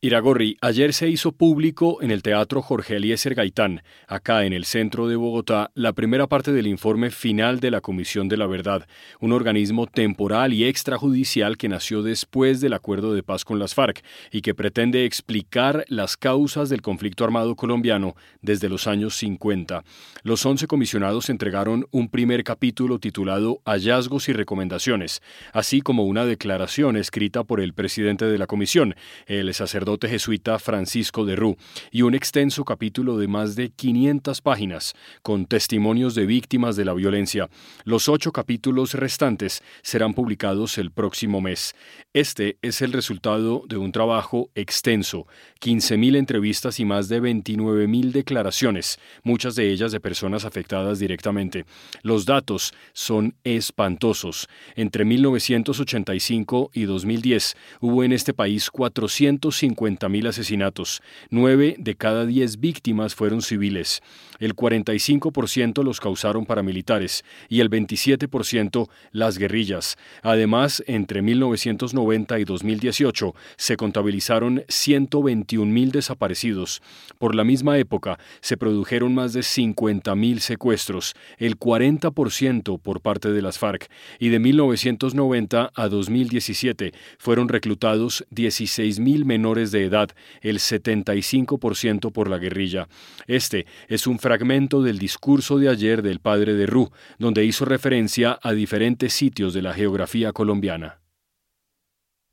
Iragorri, 0.06 0.58
ayer 0.60 0.92
se 0.92 1.08
hizo 1.08 1.32
público 1.32 2.02
en 2.02 2.12
el 2.12 2.24
Teatro 2.24 2.62
Jorge 2.62 2.98
Eliezer 2.98 3.36
Gaitán, 3.36 3.84
acá 4.06 4.44
en 4.44 4.52
el 4.52 4.66
centro 4.66 5.08
de 5.08 5.16
Bogotá, 5.16 5.72
la 5.76 5.94
primera 5.94 6.28
parte 6.28 6.52
del 6.52 6.68
informe 6.68 7.10
final 7.10 7.62
de 7.62 7.72
la 7.72 7.80
Comisión 7.80 8.28
de 8.28 8.36
la 8.36 8.46
Verdad, 8.46 8.86
un 9.22 9.32
organismo 9.32 9.88
temporal 9.88 10.52
y 10.52 10.66
extrajudicial 10.66 11.56
que 11.56 11.70
nació 11.70 12.04
después 12.04 12.60
del 12.60 12.74
acuerdo 12.74 13.14
de 13.14 13.24
paz 13.24 13.46
con 13.46 13.60
las 13.60 13.76
FARC 13.76 14.04
y 14.30 14.42
que 14.42 14.54
pretende 14.54 15.06
explicar 15.06 15.86
las 15.88 16.18
causas 16.18 16.68
del 16.68 16.82
conflicto 16.82 17.24
armado 17.24 17.56
colombiano 17.56 18.18
desde 18.42 18.68
los 18.68 18.88
años 18.88 19.16
50. 19.16 19.86
Los 20.24 20.46
11 20.46 20.68
comisionados 20.68 21.30
entregaron 21.30 21.88
un 21.92 22.10
primer 22.10 22.44
capítulo 22.44 23.00
titulado 23.00 23.62
Hallazgos 23.64 24.28
y 24.28 24.34
Recomendaciones, 24.34 25.22
así 25.54 25.80
como 25.80 26.04
una 26.04 26.26
declaración 26.26 26.98
escrita 26.98 27.46
por 27.46 27.62
el 27.62 27.72
presidente 27.72 28.26
de 28.26 28.38
la 28.38 28.48
comisión, 28.48 28.96
el 29.28 29.54
sacerdote 29.54 29.93
jesuita 30.02 30.60
Francisco 30.60 31.26
de 31.26 31.36
Rú, 31.36 31.58
y 31.92 32.02
un 32.02 32.16
extenso 32.16 32.66
capítulo 32.66 33.18
de 33.18 33.28
más 33.28 33.56
de 33.56 33.70
500 33.70 34.42
páginas 34.42 34.94
con 35.22 35.46
testimonios 35.46 36.16
de 36.16 36.26
víctimas 36.26 36.76
de 36.76 36.86
la 36.86 36.94
violencia. 36.94 37.50
Los 37.84 38.10
ocho 38.10 38.32
capítulos 38.32 38.94
restantes 38.94 39.62
serán 39.82 40.14
publicados 40.14 40.78
el 40.78 40.92
próximo 40.92 41.42
mes. 41.42 41.76
Este 42.14 42.58
es 42.62 42.82
el 42.82 42.94
resultado 42.94 43.64
de 43.68 43.78
un 43.78 43.92
trabajo 43.92 44.50
extenso, 44.56 45.28
15.000 45.62 46.18
entrevistas 46.18 46.80
y 46.80 46.86
más 46.86 47.10
de 47.10 47.22
29.000 47.22 48.12
declaraciones, 48.12 49.00
muchas 49.24 49.56
de 49.56 49.72
ellas 49.72 49.92
de 49.92 50.00
personas 50.00 50.46
afectadas 50.46 51.00
directamente. 51.00 51.66
Los 52.02 52.26
datos 52.26 52.74
son 52.94 53.36
espantosos. 53.44 54.48
Entre 54.76 55.06
1985 55.06 56.72
y 56.74 56.84
2010 56.84 57.56
hubo 57.82 58.04
en 58.04 58.12
este 58.12 58.34
país 58.34 58.70
450 58.70 59.83
mil 60.10 60.28
asesinatos, 60.28 61.02
nueve 61.30 61.76
de 61.78 61.96
cada 61.96 62.26
diez 62.26 62.60
víctimas 62.60 63.16
fueron 63.16 63.42
civiles, 63.42 64.02
el 64.40 64.56
45% 64.56 65.84
los 65.84 66.00
causaron 66.00 66.46
paramilitares 66.46 67.24
y 67.50 67.60
el 67.60 67.70
27% 67.70 68.90
las 69.12 69.38
guerrillas. 69.38 69.98
Además, 70.22 70.84
entre 70.88 71.22
1990 71.22 72.40
y 72.40 72.44
2018 72.44 73.36
se 73.58 73.78
contabilizaron 73.78 74.64
121 74.68 75.72
mil 75.72 75.92
desaparecidos. 75.92 76.82
Por 77.20 77.36
la 77.36 77.44
misma 77.44 77.78
época 77.78 78.20
se 78.42 78.58
produjeron 78.58 79.14
más 79.14 79.34
de 79.34 79.44
50 79.44 80.16
mil 80.16 80.42
secuestros, 80.42 81.14
el 81.38 81.58
40% 81.60 82.80
por 82.80 83.02
parte 83.02 83.32
de 83.32 83.42
las 83.42 83.60
FARC, 83.60 83.90
y 84.20 84.30
de 84.30 84.40
1990 84.40 85.72
a 85.74 85.88
2017 85.88 86.94
fueron 87.18 87.50
reclutados 87.50 88.26
16 88.32 89.00
mil 89.00 89.26
menores 89.26 89.72
de 89.74 89.84
edad, 89.84 90.12
el 90.40 90.60
75% 90.60 92.14
por 92.14 92.30
la 92.30 92.38
guerrilla. 92.38 92.88
Este 93.28 93.66
es 93.90 94.08
un 94.08 94.20
fragmento 94.20 94.82
del 94.82 94.98
discurso 94.98 95.60
de 95.60 95.68
ayer 95.68 96.02
del 96.02 96.22
padre 96.22 96.54
de 96.54 96.66
Rú, 96.66 96.90
donde 97.20 97.44
hizo 97.44 97.66
referencia 97.66 98.40
a 98.42 98.54
diferentes 98.54 99.12
sitios 99.12 99.54
de 99.54 99.62
la 99.62 99.74
geografía 99.74 100.32
colombiana. 100.32 101.02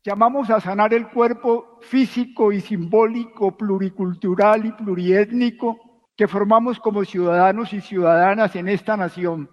Llamamos 0.03 0.49
a 0.49 0.59
sanar 0.59 0.93
el 0.93 1.09
cuerpo 1.09 1.77
físico 1.81 2.51
y 2.51 2.61
simbólico, 2.61 3.55
pluricultural 3.55 4.65
y 4.65 4.71
pluriétnico 4.71 5.91
que 6.17 6.27
formamos 6.27 6.79
como 6.79 7.03
ciudadanos 7.05 7.73
y 7.73 7.81
ciudadanas 7.81 8.55
en 8.55 8.67
esta 8.67 8.97
nación. 8.97 9.49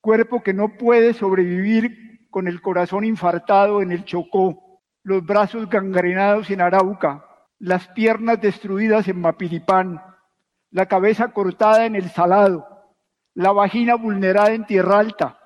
Cuerpo 0.00 0.42
que 0.42 0.52
no 0.52 0.76
puede 0.76 1.14
sobrevivir 1.14 2.26
con 2.30 2.48
el 2.48 2.60
corazón 2.60 3.04
infartado 3.04 3.82
en 3.82 3.92
el 3.92 4.04
Chocó, 4.04 4.82
los 5.02 5.24
brazos 5.24 5.68
gangrenados 5.68 6.50
en 6.50 6.60
Arauca, 6.60 7.24
las 7.58 7.88
piernas 7.88 8.40
destruidas 8.40 9.08
en 9.08 9.20
Mapiripán, 9.20 10.00
la 10.70 10.86
cabeza 10.86 11.32
cortada 11.32 11.86
en 11.86 11.96
el 11.96 12.08
Salado, 12.10 12.66
la 13.34 13.52
vagina 13.52 13.94
vulnerada 13.96 14.52
en 14.52 14.64
Tierra 14.64 14.98
Alta, 14.98 15.38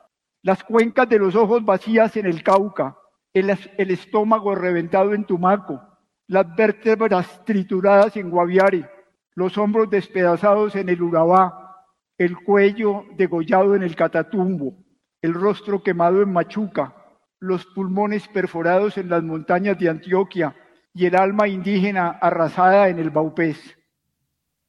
las 0.42 0.62
cuencas 0.64 1.08
de 1.08 1.18
los 1.18 1.34
ojos 1.34 1.64
vacías 1.64 2.16
en 2.16 2.26
el 2.26 2.42
Cauca, 2.42 2.96
el, 3.32 3.56
el 3.78 3.90
estómago 3.90 4.54
reventado 4.54 5.14
en 5.14 5.24
Tumaco, 5.24 5.80
las 6.26 6.54
vértebras 6.54 7.44
trituradas 7.44 8.16
en 8.16 8.30
Guaviare, 8.30 8.90
los 9.34 9.56
hombros 9.56 9.88
despedazados 9.88 10.76
en 10.76 10.88
el 10.88 11.02
Urabá, 11.02 11.86
el 12.18 12.36
cuello 12.36 13.04
degollado 13.16 13.74
en 13.74 13.82
el 13.82 13.96
Catatumbo, 13.96 14.74
el 15.22 15.32
rostro 15.32 15.82
quemado 15.82 16.20
en 16.20 16.32
Machuca, 16.32 16.94
los 17.40 17.64
pulmones 17.66 18.28
perforados 18.28 18.98
en 18.98 19.08
las 19.08 19.22
montañas 19.22 19.78
de 19.78 19.88
Antioquia, 19.88 20.54
y 20.94 21.06
el 21.06 21.16
alma 21.16 21.48
indígena 21.48 22.18
arrasada 22.20 22.88
en 22.88 22.98
el 22.98 23.10
Baupés. 23.10 23.78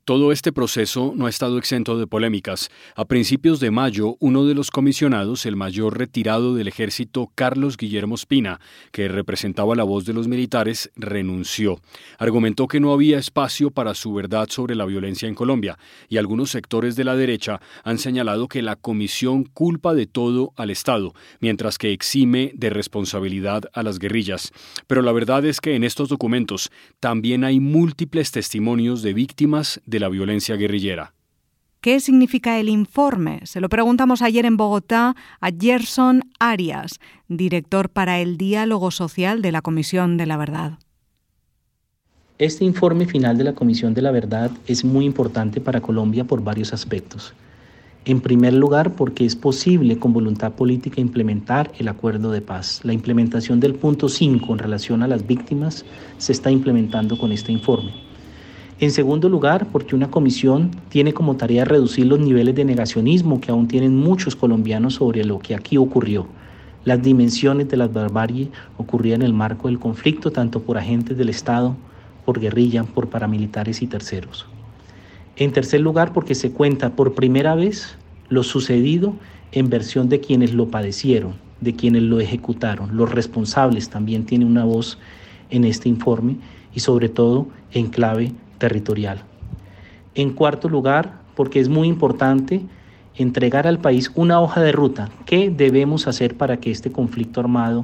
Todo 0.06 0.34
este 0.34 0.52
proceso 0.52 1.14
no 1.16 1.28
ha 1.28 1.30
estado 1.30 1.58
exento 1.58 1.98
de 1.98 2.08
polémicas. 2.08 2.70
A 2.94 3.06
principios 3.06 3.62
de 3.62 3.72
mayo, 3.72 4.18
uno 4.20 4.46
de 4.46 4.54
los 4.54 4.70
comisionados, 4.70 5.46
el 5.46 5.56
mayor 5.56 5.98
retirado 5.98 6.56
del 6.56 6.68
ejército 6.68 7.32
Carlos 7.36 7.78
Guillermo 7.78 8.16
Espina, 8.16 8.60
que 8.92 9.08
representaba 9.08 9.78
la 9.78 9.86
voz 9.86 10.04
de 10.04 10.12
los 10.12 10.28
militares, 10.28 10.92
renunció. 10.98 11.80
Argumentó 12.18 12.68
que 12.68 12.82
no 12.82 12.92
había 12.92 13.18
espacio 13.18 13.72
para 13.72 13.96
su 13.96 14.14
verdad 14.14 14.50
sobre 14.50 14.76
la 14.76 14.84
violencia 14.84 15.30
en 15.30 15.36
Colombia, 15.36 15.80
y 16.10 16.18
algunos 16.18 16.52
sectores 16.52 16.98
de 16.98 17.06
la 17.06 17.16
derecha 17.16 17.62
han 17.86 17.98
señalado 17.98 18.50
que 18.50 18.62
la 18.62 18.76
comisión 18.76 19.46
culpa 19.46 19.94
de 19.94 20.06
todo 20.06 20.52
al 20.58 20.70
Estado, 20.70 21.14
mientras 21.40 21.78
que 21.78 21.94
exime 21.94 22.52
de 22.56 22.72
responsabilidad 22.72 23.70
a 23.72 23.84
las 23.84 24.00
guerrillas. 24.00 24.52
Pero 24.86 25.02
la 25.02 25.14
verdad 25.14 25.46
es 25.46 25.62
que 25.62 25.76
en 25.76 25.86
estos 25.86 26.10
documentos 26.10 26.72
también 27.00 27.46
hay 27.46 27.62
múltiples 27.62 28.32
testimonios 28.32 29.02
de 29.02 29.14
víctimas 29.14 29.80
la 30.00 30.10
violencia 30.10 30.56
guerrillera. 30.56 31.14
¿Qué 31.84 32.00
significa 32.00 32.60
el 32.60 32.70
informe? 32.70 33.42
Se 33.44 33.60
lo 33.60 33.68
preguntamos 33.68 34.22
ayer 34.22 34.46
en 34.46 34.56
Bogotá 34.56 35.18
a 35.42 35.50
Gerson 35.52 36.22
Arias, 36.40 37.02
director 37.28 37.90
para 37.90 38.22
el 38.22 38.38
diálogo 38.38 38.90
social 38.90 39.42
de 39.42 39.52
la 39.52 39.62
Comisión 39.62 40.16
de 40.16 40.26
la 40.26 40.38
Verdad. 40.38 40.80
Este 42.38 42.64
informe 42.64 43.06
final 43.06 43.38
de 43.38 43.44
la 43.44 43.54
Comisión 43.54 43.94
de 43.94 44.02
la 44.02 44.12
Verdad 44.12 44.50
es 44.66 44.86
muy 44.86 45.04
importante 45.04 45.60
para 45.60 45.82
Colombia 45.82 46.24
por 46.24 46.42
varios 46.42 46.72
aspectos. 46.72 47.34
En 48.06 48.22
primer 48.22 48.54
lugar, 48.54 48.96
porque 48.96 49.26
es 49.26 49.36
posible 49.36 49.98
con 49.98 50.14
voluntad 50.14 50.54
política 50.54 51.02
implementar 51.02 51.72
el 51.80 51.90
acuerdo 51.90 52.32
de 52.32 52.42
paz. 52.42 52.80
La 52.84 52.94
implementación 52.94 53.60
del 53.60 53.76
punto 53.76 54.08
5 54.08 54.54
en 54.54 54.60
relación 54.60 55.04
a 55.04 55.08
las 55.08 55.28
víctimas 55.28 55.84
se 56.18 56.32
está 56.32 56.50
implementando 56.50 57.18
con 57.18 57.34
este 57.34 57.52
informe. 57.52 58.13
En 58.80 58.92
segundo 58.92 59.30
lugar, 59.30 59.68
porque 59.72 59.96
una 59.96 60.10
comisión 60.10 60.72
tiene 60.90 61.14
como 61.14 61.36
tarea 61.36 61.64
reducir 61.64 62.08
los 62.08 62.20
niveles 62.20 62.56
de 62.56 62.66
negacionismo 62.66 63.40
que 63.40 63.52
aún 63.52 63.68
tienen 63.68 63.96
muchos 63.96 64.36
colombianos 64.36 64.96
sobre 64.96 65.24
lo 65.24 65.40
que 65.40 65.54
aquí 65.54 65.78
ocurrió. 65.78 66.28
Las 66.84 67.02
dimensiones 67.02 67.70
de 67.70 67.78
la 67.78 67.88
barbarie 67.88 68.50
ocurrían 68.78 69.22
en 69.22 69.28
el 69.28 69.34
marco 69.34 69.68
del 69.68 69.80
conflicto 69.80 70.32
tanto 70.32 70.62
por 70.62 70.78
agentes 70.78 71.18
del 71.18 71.30
Estado, 71.30 71.76
por 72.26 72.40
guerrilla, 72.40 72.84
por 72.84 73.10
paramilitares 73.10 73.82
y 73.82 73.88
terceros. 73.88 74.48
En 75.36 75.52
tercer 75.52 75.80
lugar, 75.80 76.12
porque 76.12 76.36
se 76.36 76.52
cuenta 76.52 76.96
por 76.96 77.14
primera 77.14 77.56
vez 77.56 77.96
lo 78.30 78.44
sucedido 78.44 79.14
en 79.52 79.70
versión 79.70 80.10
de 80.10 80.20
quienes 80.20 80.54
lo 80.54 80.68
padecieron, 80.68 81.36
de 81.62 81.76
quienes 81.76 82.04
lo 82.04 82.20
ejecutaron. 82.20 82.98
Los 82.98 83.12
responsables 83.12 83.90
también 83.90 84.26
tienen 84.26 84.48
una 84.48 84.66
voz 84.66 84.98
en 85.52 85.64
este 85.64 85.90
informe 85.90 86.38
y 86.74 86.80
sobre 86.80 87.08
todo 87.08 87.48
en 87.72 87.88
clave 87.88 88.34
territorial. 88.64 89.24
En 90.16 90.32
cuarto 90.32 90.70
lugar, 90.70 91.20
porque 91.36 91.60
es 91.60 91.68
muy 91.68 91.90
importante 91.90 92.62
entregar 93.14 93.68
al 93.68 93.80
país 93.80 94.10
una 94.16 94.40
hoja 94.40 94.62
de 94.62 94.72
ruta. 94.72 95.10
¿Qué 95.26 95.50
debemos 95.50 96.08
hacer 96.08 96.38
para 96.38 96.62
que 96.62 96.72
este 96.72 96.90
conflicto 96.90 97.42
armado 97.42 97.84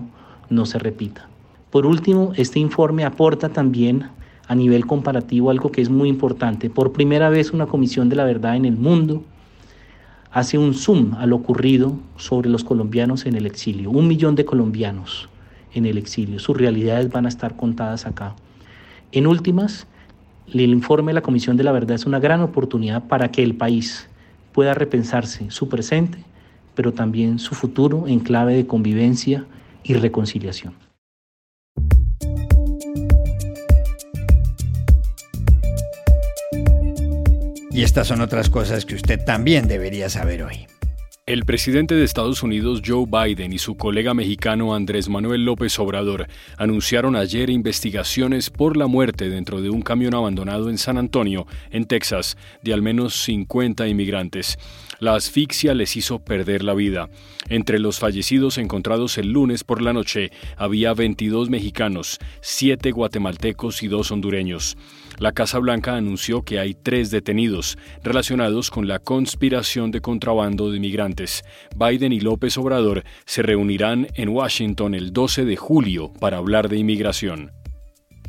no 0.49 0.65
se 0.65 0.79
repita? 0.79 1.27
Por 1.69 1.85
último, 1.85 2.31
este 2.37 2.59
informe 2.59 3.03
aporta 3.03 3.49
también 3.49 4.07
a 4.47 4.55
nivel 4.55 4.87
comparativo 4.87 5.49
algo 5.49 5.69
que 5.69 5.81
es 5.81 5.89
muy 5.89 6.07
importante. 6.07 6.69
Por 6.69 6.93
primera 6.93 7.29
vez 7.29 7.51
una 7.51 7.65
Comisión 7.65 8.07
de 8.07 8.15
la 8.15 8.23
Verdad 8.23 8.55
en 8.55 8.63
el 8.63 8.77
mundo 8.77 9.21
hace 10.31 10.57
un 10.57 10.73
zoom 10.73 11.13
a 11.15 11.25
lo 11.25 11.35
ocurrido 11.35 11.99
sobre 12.15 12.49
los 12.49 12.63
colombianos 12.63 13.25
en 13.25 13.35
el 13.35 13.45
exilio. 13.45 13.91
Un 13.91 14.07
millón 14.07 14.35
de 14.35 14.45
colombianos 14.45 15.27
en 15.73 15.85
el 15.85 15.97
exilio. 15.97 16.39
Sus 16.39 16.55
realidades 16.55 17.11
van 17.11 17.25
a 17.25 17.29
estar 17.29 17.57
contadas 17.57 18.05
acá. 18.05 18.33
En 19.11 19.27
últimas, 19.27 19.85
el 20.53 20.71
informe 20.71 21.11
de 21.11 21.13
la 21.13 21.21
Comisión 21.21 21.57
de 21.57 21.63
la 21.63 21.71
Verdad 21.71 21.95
es 21.95 22.05
una 22.07 22.19
gran 22.19 22.41
oportunidad 22.41 23.03
para 23.03 23.29
que 23.29 23.43
el 23.43 23.53
país 23.53 24.07
pueda 24.51 24.73
repensarse 24.73 25.51
su 25.51 25.69
presente, 25.69 26.17
pero 26.73 26.91
también 26.91 27.37
su 27.37 27.53
futuro 27.53 28.07
en 28.07 28.19
clave 28.19 28.55
de 28.55 28.65
convivencia 28.65 29.45
y 29.83 29.93
reconciliación. 29.93 30.73
Y 37.71 37.83
estas 37.83 38.07
son 38.07 38.21
otras 38.21 38.49
cosas 38.49 38.85
que 38.85 38.95
usted 38.95 39.23
también 39.23 39.67
debería 39.67 40.09
saber 40.09 40.43
hoy. 40.43 40.65
El 41.29 41.45
presidente 41.45 41.93
de 41.93 42.05
Estados 42.05 42.41
Unidos 42.41 42.81
Joe 42.83 43.05
Biden 43.05 43.53
y 43.53 43.59
su 43.59 43.77
colega 43.77 44.15
mexicano 44.15 44.73
Andrés 44.73 45.09
Manuel 45.09 45.45
López 45.45 45.77
Obrador 45.77 46.25
anunciaron 46.57 47.15
ayer 47.15 47.51
investigaciones 47.51 48.49
por 48.49 48.75
la 48.75 48.87
muerte 48.87 49.29
dentro 49.29 49.61
de 49.61 49.69
un 49.69 49.83
camión 49.83 50.15
abandonado 50.15 50.71
en 50.71 50.79
San 50.79 50.97
Antonio, 50.97 51.45
en 51.69 51.85
Texas, 51.85 52.35
de 52.63 52.73
al 52.73 52.81
menos 52.81 53.13
50 53.21 53.87
inmigrantes. 53.87 54.57
La 54.99 55.15
asfixia 55.15 55.73
les 55.73 55.95
hizo 55.95 56.19
perder 56.19 56.61
la 56.61 56.73
vida. 56.73 57.09
Entre 57.47 57.79
los 57.79 57.99
fallecidos 57.99 58.57
encontrados 58.57 59.17
el 59.17 59.31
lunes 59.31 59.63
por 59.63 59.81
la 59.81 59.93
noche 59.93 60.29
había 60.57 60.93
22 60.93 61.49
mexicanos, 61.49 62.19
7 62.41 62.91
guatemaltecos 62.91 63.81
y 63.81 63.87
2 63.87 64.11
hondureños. 64.11 64.77
La 65.17 65.31
Casa 65.31 65.59
Blanca 65.59 65.95
anunció 65.95 66.43
que 66.43 66.59
hay 66.59 66.73
tres 66.73 67.11
detenidos 67.11 67.77
relacionados 68.03 68.71
con 68.71 68.89
la 68.89 68.99
conspiración 68.99 69.91
de 69.91 70.01
contrabando 70.01 70.69
de 70.69 70.79
migrantes. 70.79 71.43
Biden 71.77 72.11
y 72.11 72.19
López 72.19 72.57
Obrador 72.57 73.03
se 73.25 73.41
reunirán 73.41 74.07
en 74.15 74.29
Washington 74.29 74.95
el 74.95 75.13
12 75.13 75.45
de 75.45 75.55
julio 75.55 76.11
para 76.19 76.37
hablar 76.37 76.67
de 76.67 76.77
inmigración. 76.77 77.51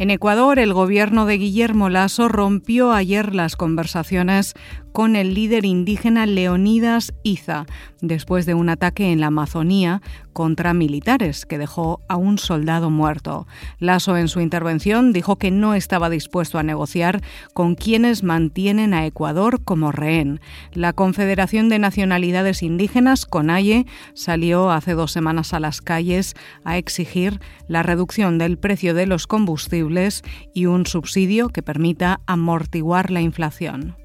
En 0.00 0.08
Ecuador, 0.08 0.58
el 0.58 0.72
gobierno 0.72 1.26
de 1.26 1.36
Guillermo 1.36 1.90
Lasso 1.90 2.28
rompió 2.28 2.90
ayer 2.90 3.34
las 3.34 3.54
conversaciones 3.54 4.54
con 4.92 5.16
el 5.16 5.34
líder 5.34 5.64
indígena 5.64 6.26
Leonidas 6.26 7.12
Iza, 7.22 7.66
después 8.00 8.46
de 8.46 8.54
un 8.54 8.68
ataque 8.68 9.12
en 9.12 9.20
la 9.20 9.28
Amazonía 9.28 10.02
contra 10.32 10.74
militares 10.74 11.44
que 11.46 11.58
dejó 11.58 12.00
a 12.08 12.16
un 12.16 12.38
soldado 12.38 12.90
muerto. 12.90 13.46
Lasso 13.78 14.16
en 14.16 14.28
su 14.28 14.40
intervención 14.40 15.12
dijo 15.12 15.36
que 15.36 15.50
no 15.50 15.74
estaba 15.74 16.08
dispuesto 16.08 16.58
a 16.58 16.62
negociar 16.62 17.20
con 17.52 17.74
quienes 17.74 18.22
mantienen 18.22 18.94
a 18.94 19.06
Ecuador 19.06 19.62
como 19.64 19.92
rehén. 19.92 20.40
La 20.72 20.92
Confederación 20.92 21.68
de 21.68 21.78
Nacionalidades 21.78 22.62
Indígenas, 22.62 23.26
CONAIE, 23.26 23.86
salió 24.14 24.70
hace 24.70 24.94
dos 24.94 25.12
semanas 25.12 25.52
a 25.52 25.60
las 25.60 25.80
calles 25.80 26.34
a 26.64 26.78
exigir 26.78 27.40
la 27.68 27.82
reducción 27.82 28.38
del 28.38 28.58
precio 28.58 28.94
de 28.94 29.06
los 29.06 29.26
combustibles 29.26 30.22
y 30.54 30.66
un 30.66 30.86
subsidio 30.86 31.48
que 31.48 31.62
permita 31.62 32.20
amortiguar 32.26 33.10
la 33.10 33.20
inflación. 33.20 33.96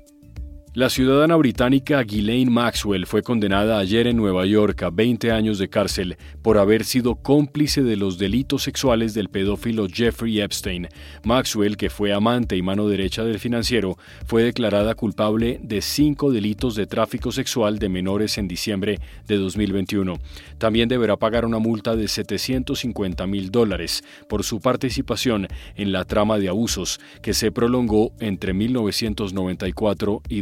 La 0.76 0.90
ciudadana 0.90 1.38
británica 1.38 2.04
Ghislaine 2.04 2.52
Maxwell 2.52 3.06
fue 3.06 3.24
condenada 3.24 3.80
ayer 3.80 4.08
en 4.08 4.18
Nueva 4.18 4.46
York 4.46 4.84
a 4.84 4.90
20 4.90 5.32
años 5.32 5.58
de 5.58 5.70
cárcel 5.70 6.18
por 6.42 6.58
haber 6.58 6.84
sido 6.84 7.16
cómplice 7.16 7.82
de 7.82 7.96
los 7.96 8.18
delitos 8.18 8.64
sexuales 8.64 9.14
del 9.14 9.30
pedófilo 9.30 9.88
Jeffrey 9.88 10.42
Epstein. 10.42 10.90
Maxwell, 11.24 11.78
que 11.78 11.90
fue 11.90 12.12
amante 12.12 12.58
y 12.58 12.62
mano 12.62 12.90
derecha 12.90 13.24
del 13.24 13.40
financiero, 13.40 13.98
fue 14.26 14.44
declarada 14.44 14.96
culpable 14.96 15.62
de 15.64 15.82
cinco 15.82 16.30
delitos 16.30 16.76
de 16.76 16.88
tráfico 16.88 17.32
sexual 17.32 17.80
de 17.80 17.88
menores 17.88 18.38
en 18.38 18.50
diciembre 18.50 19.00
de 19.30 19.38
2021. 19.38 20.16
También 20.58 20.90
deberá 20.90 21.16
pagar 21.16 21.46
una 21.46 21.60
multa 21.60 21.96
de 21.96 22.10
750 22.10 23.26
mil 23.28 23.50
dólares 23.50 24.04
por 24.28 24.44
su 24.44 24.60
participación 24.60 25.48
en 25.78 25.94
la 25.94 26.04
trama 26.04 26.38
de 26.38 26.50
abusos 26.50 27.00
que 27.22 27.34
se 27.34 27.54
prolongó 27.54 28.12
entre 28.20 28.54
1994 28.54 30.22
y 30.28 30.42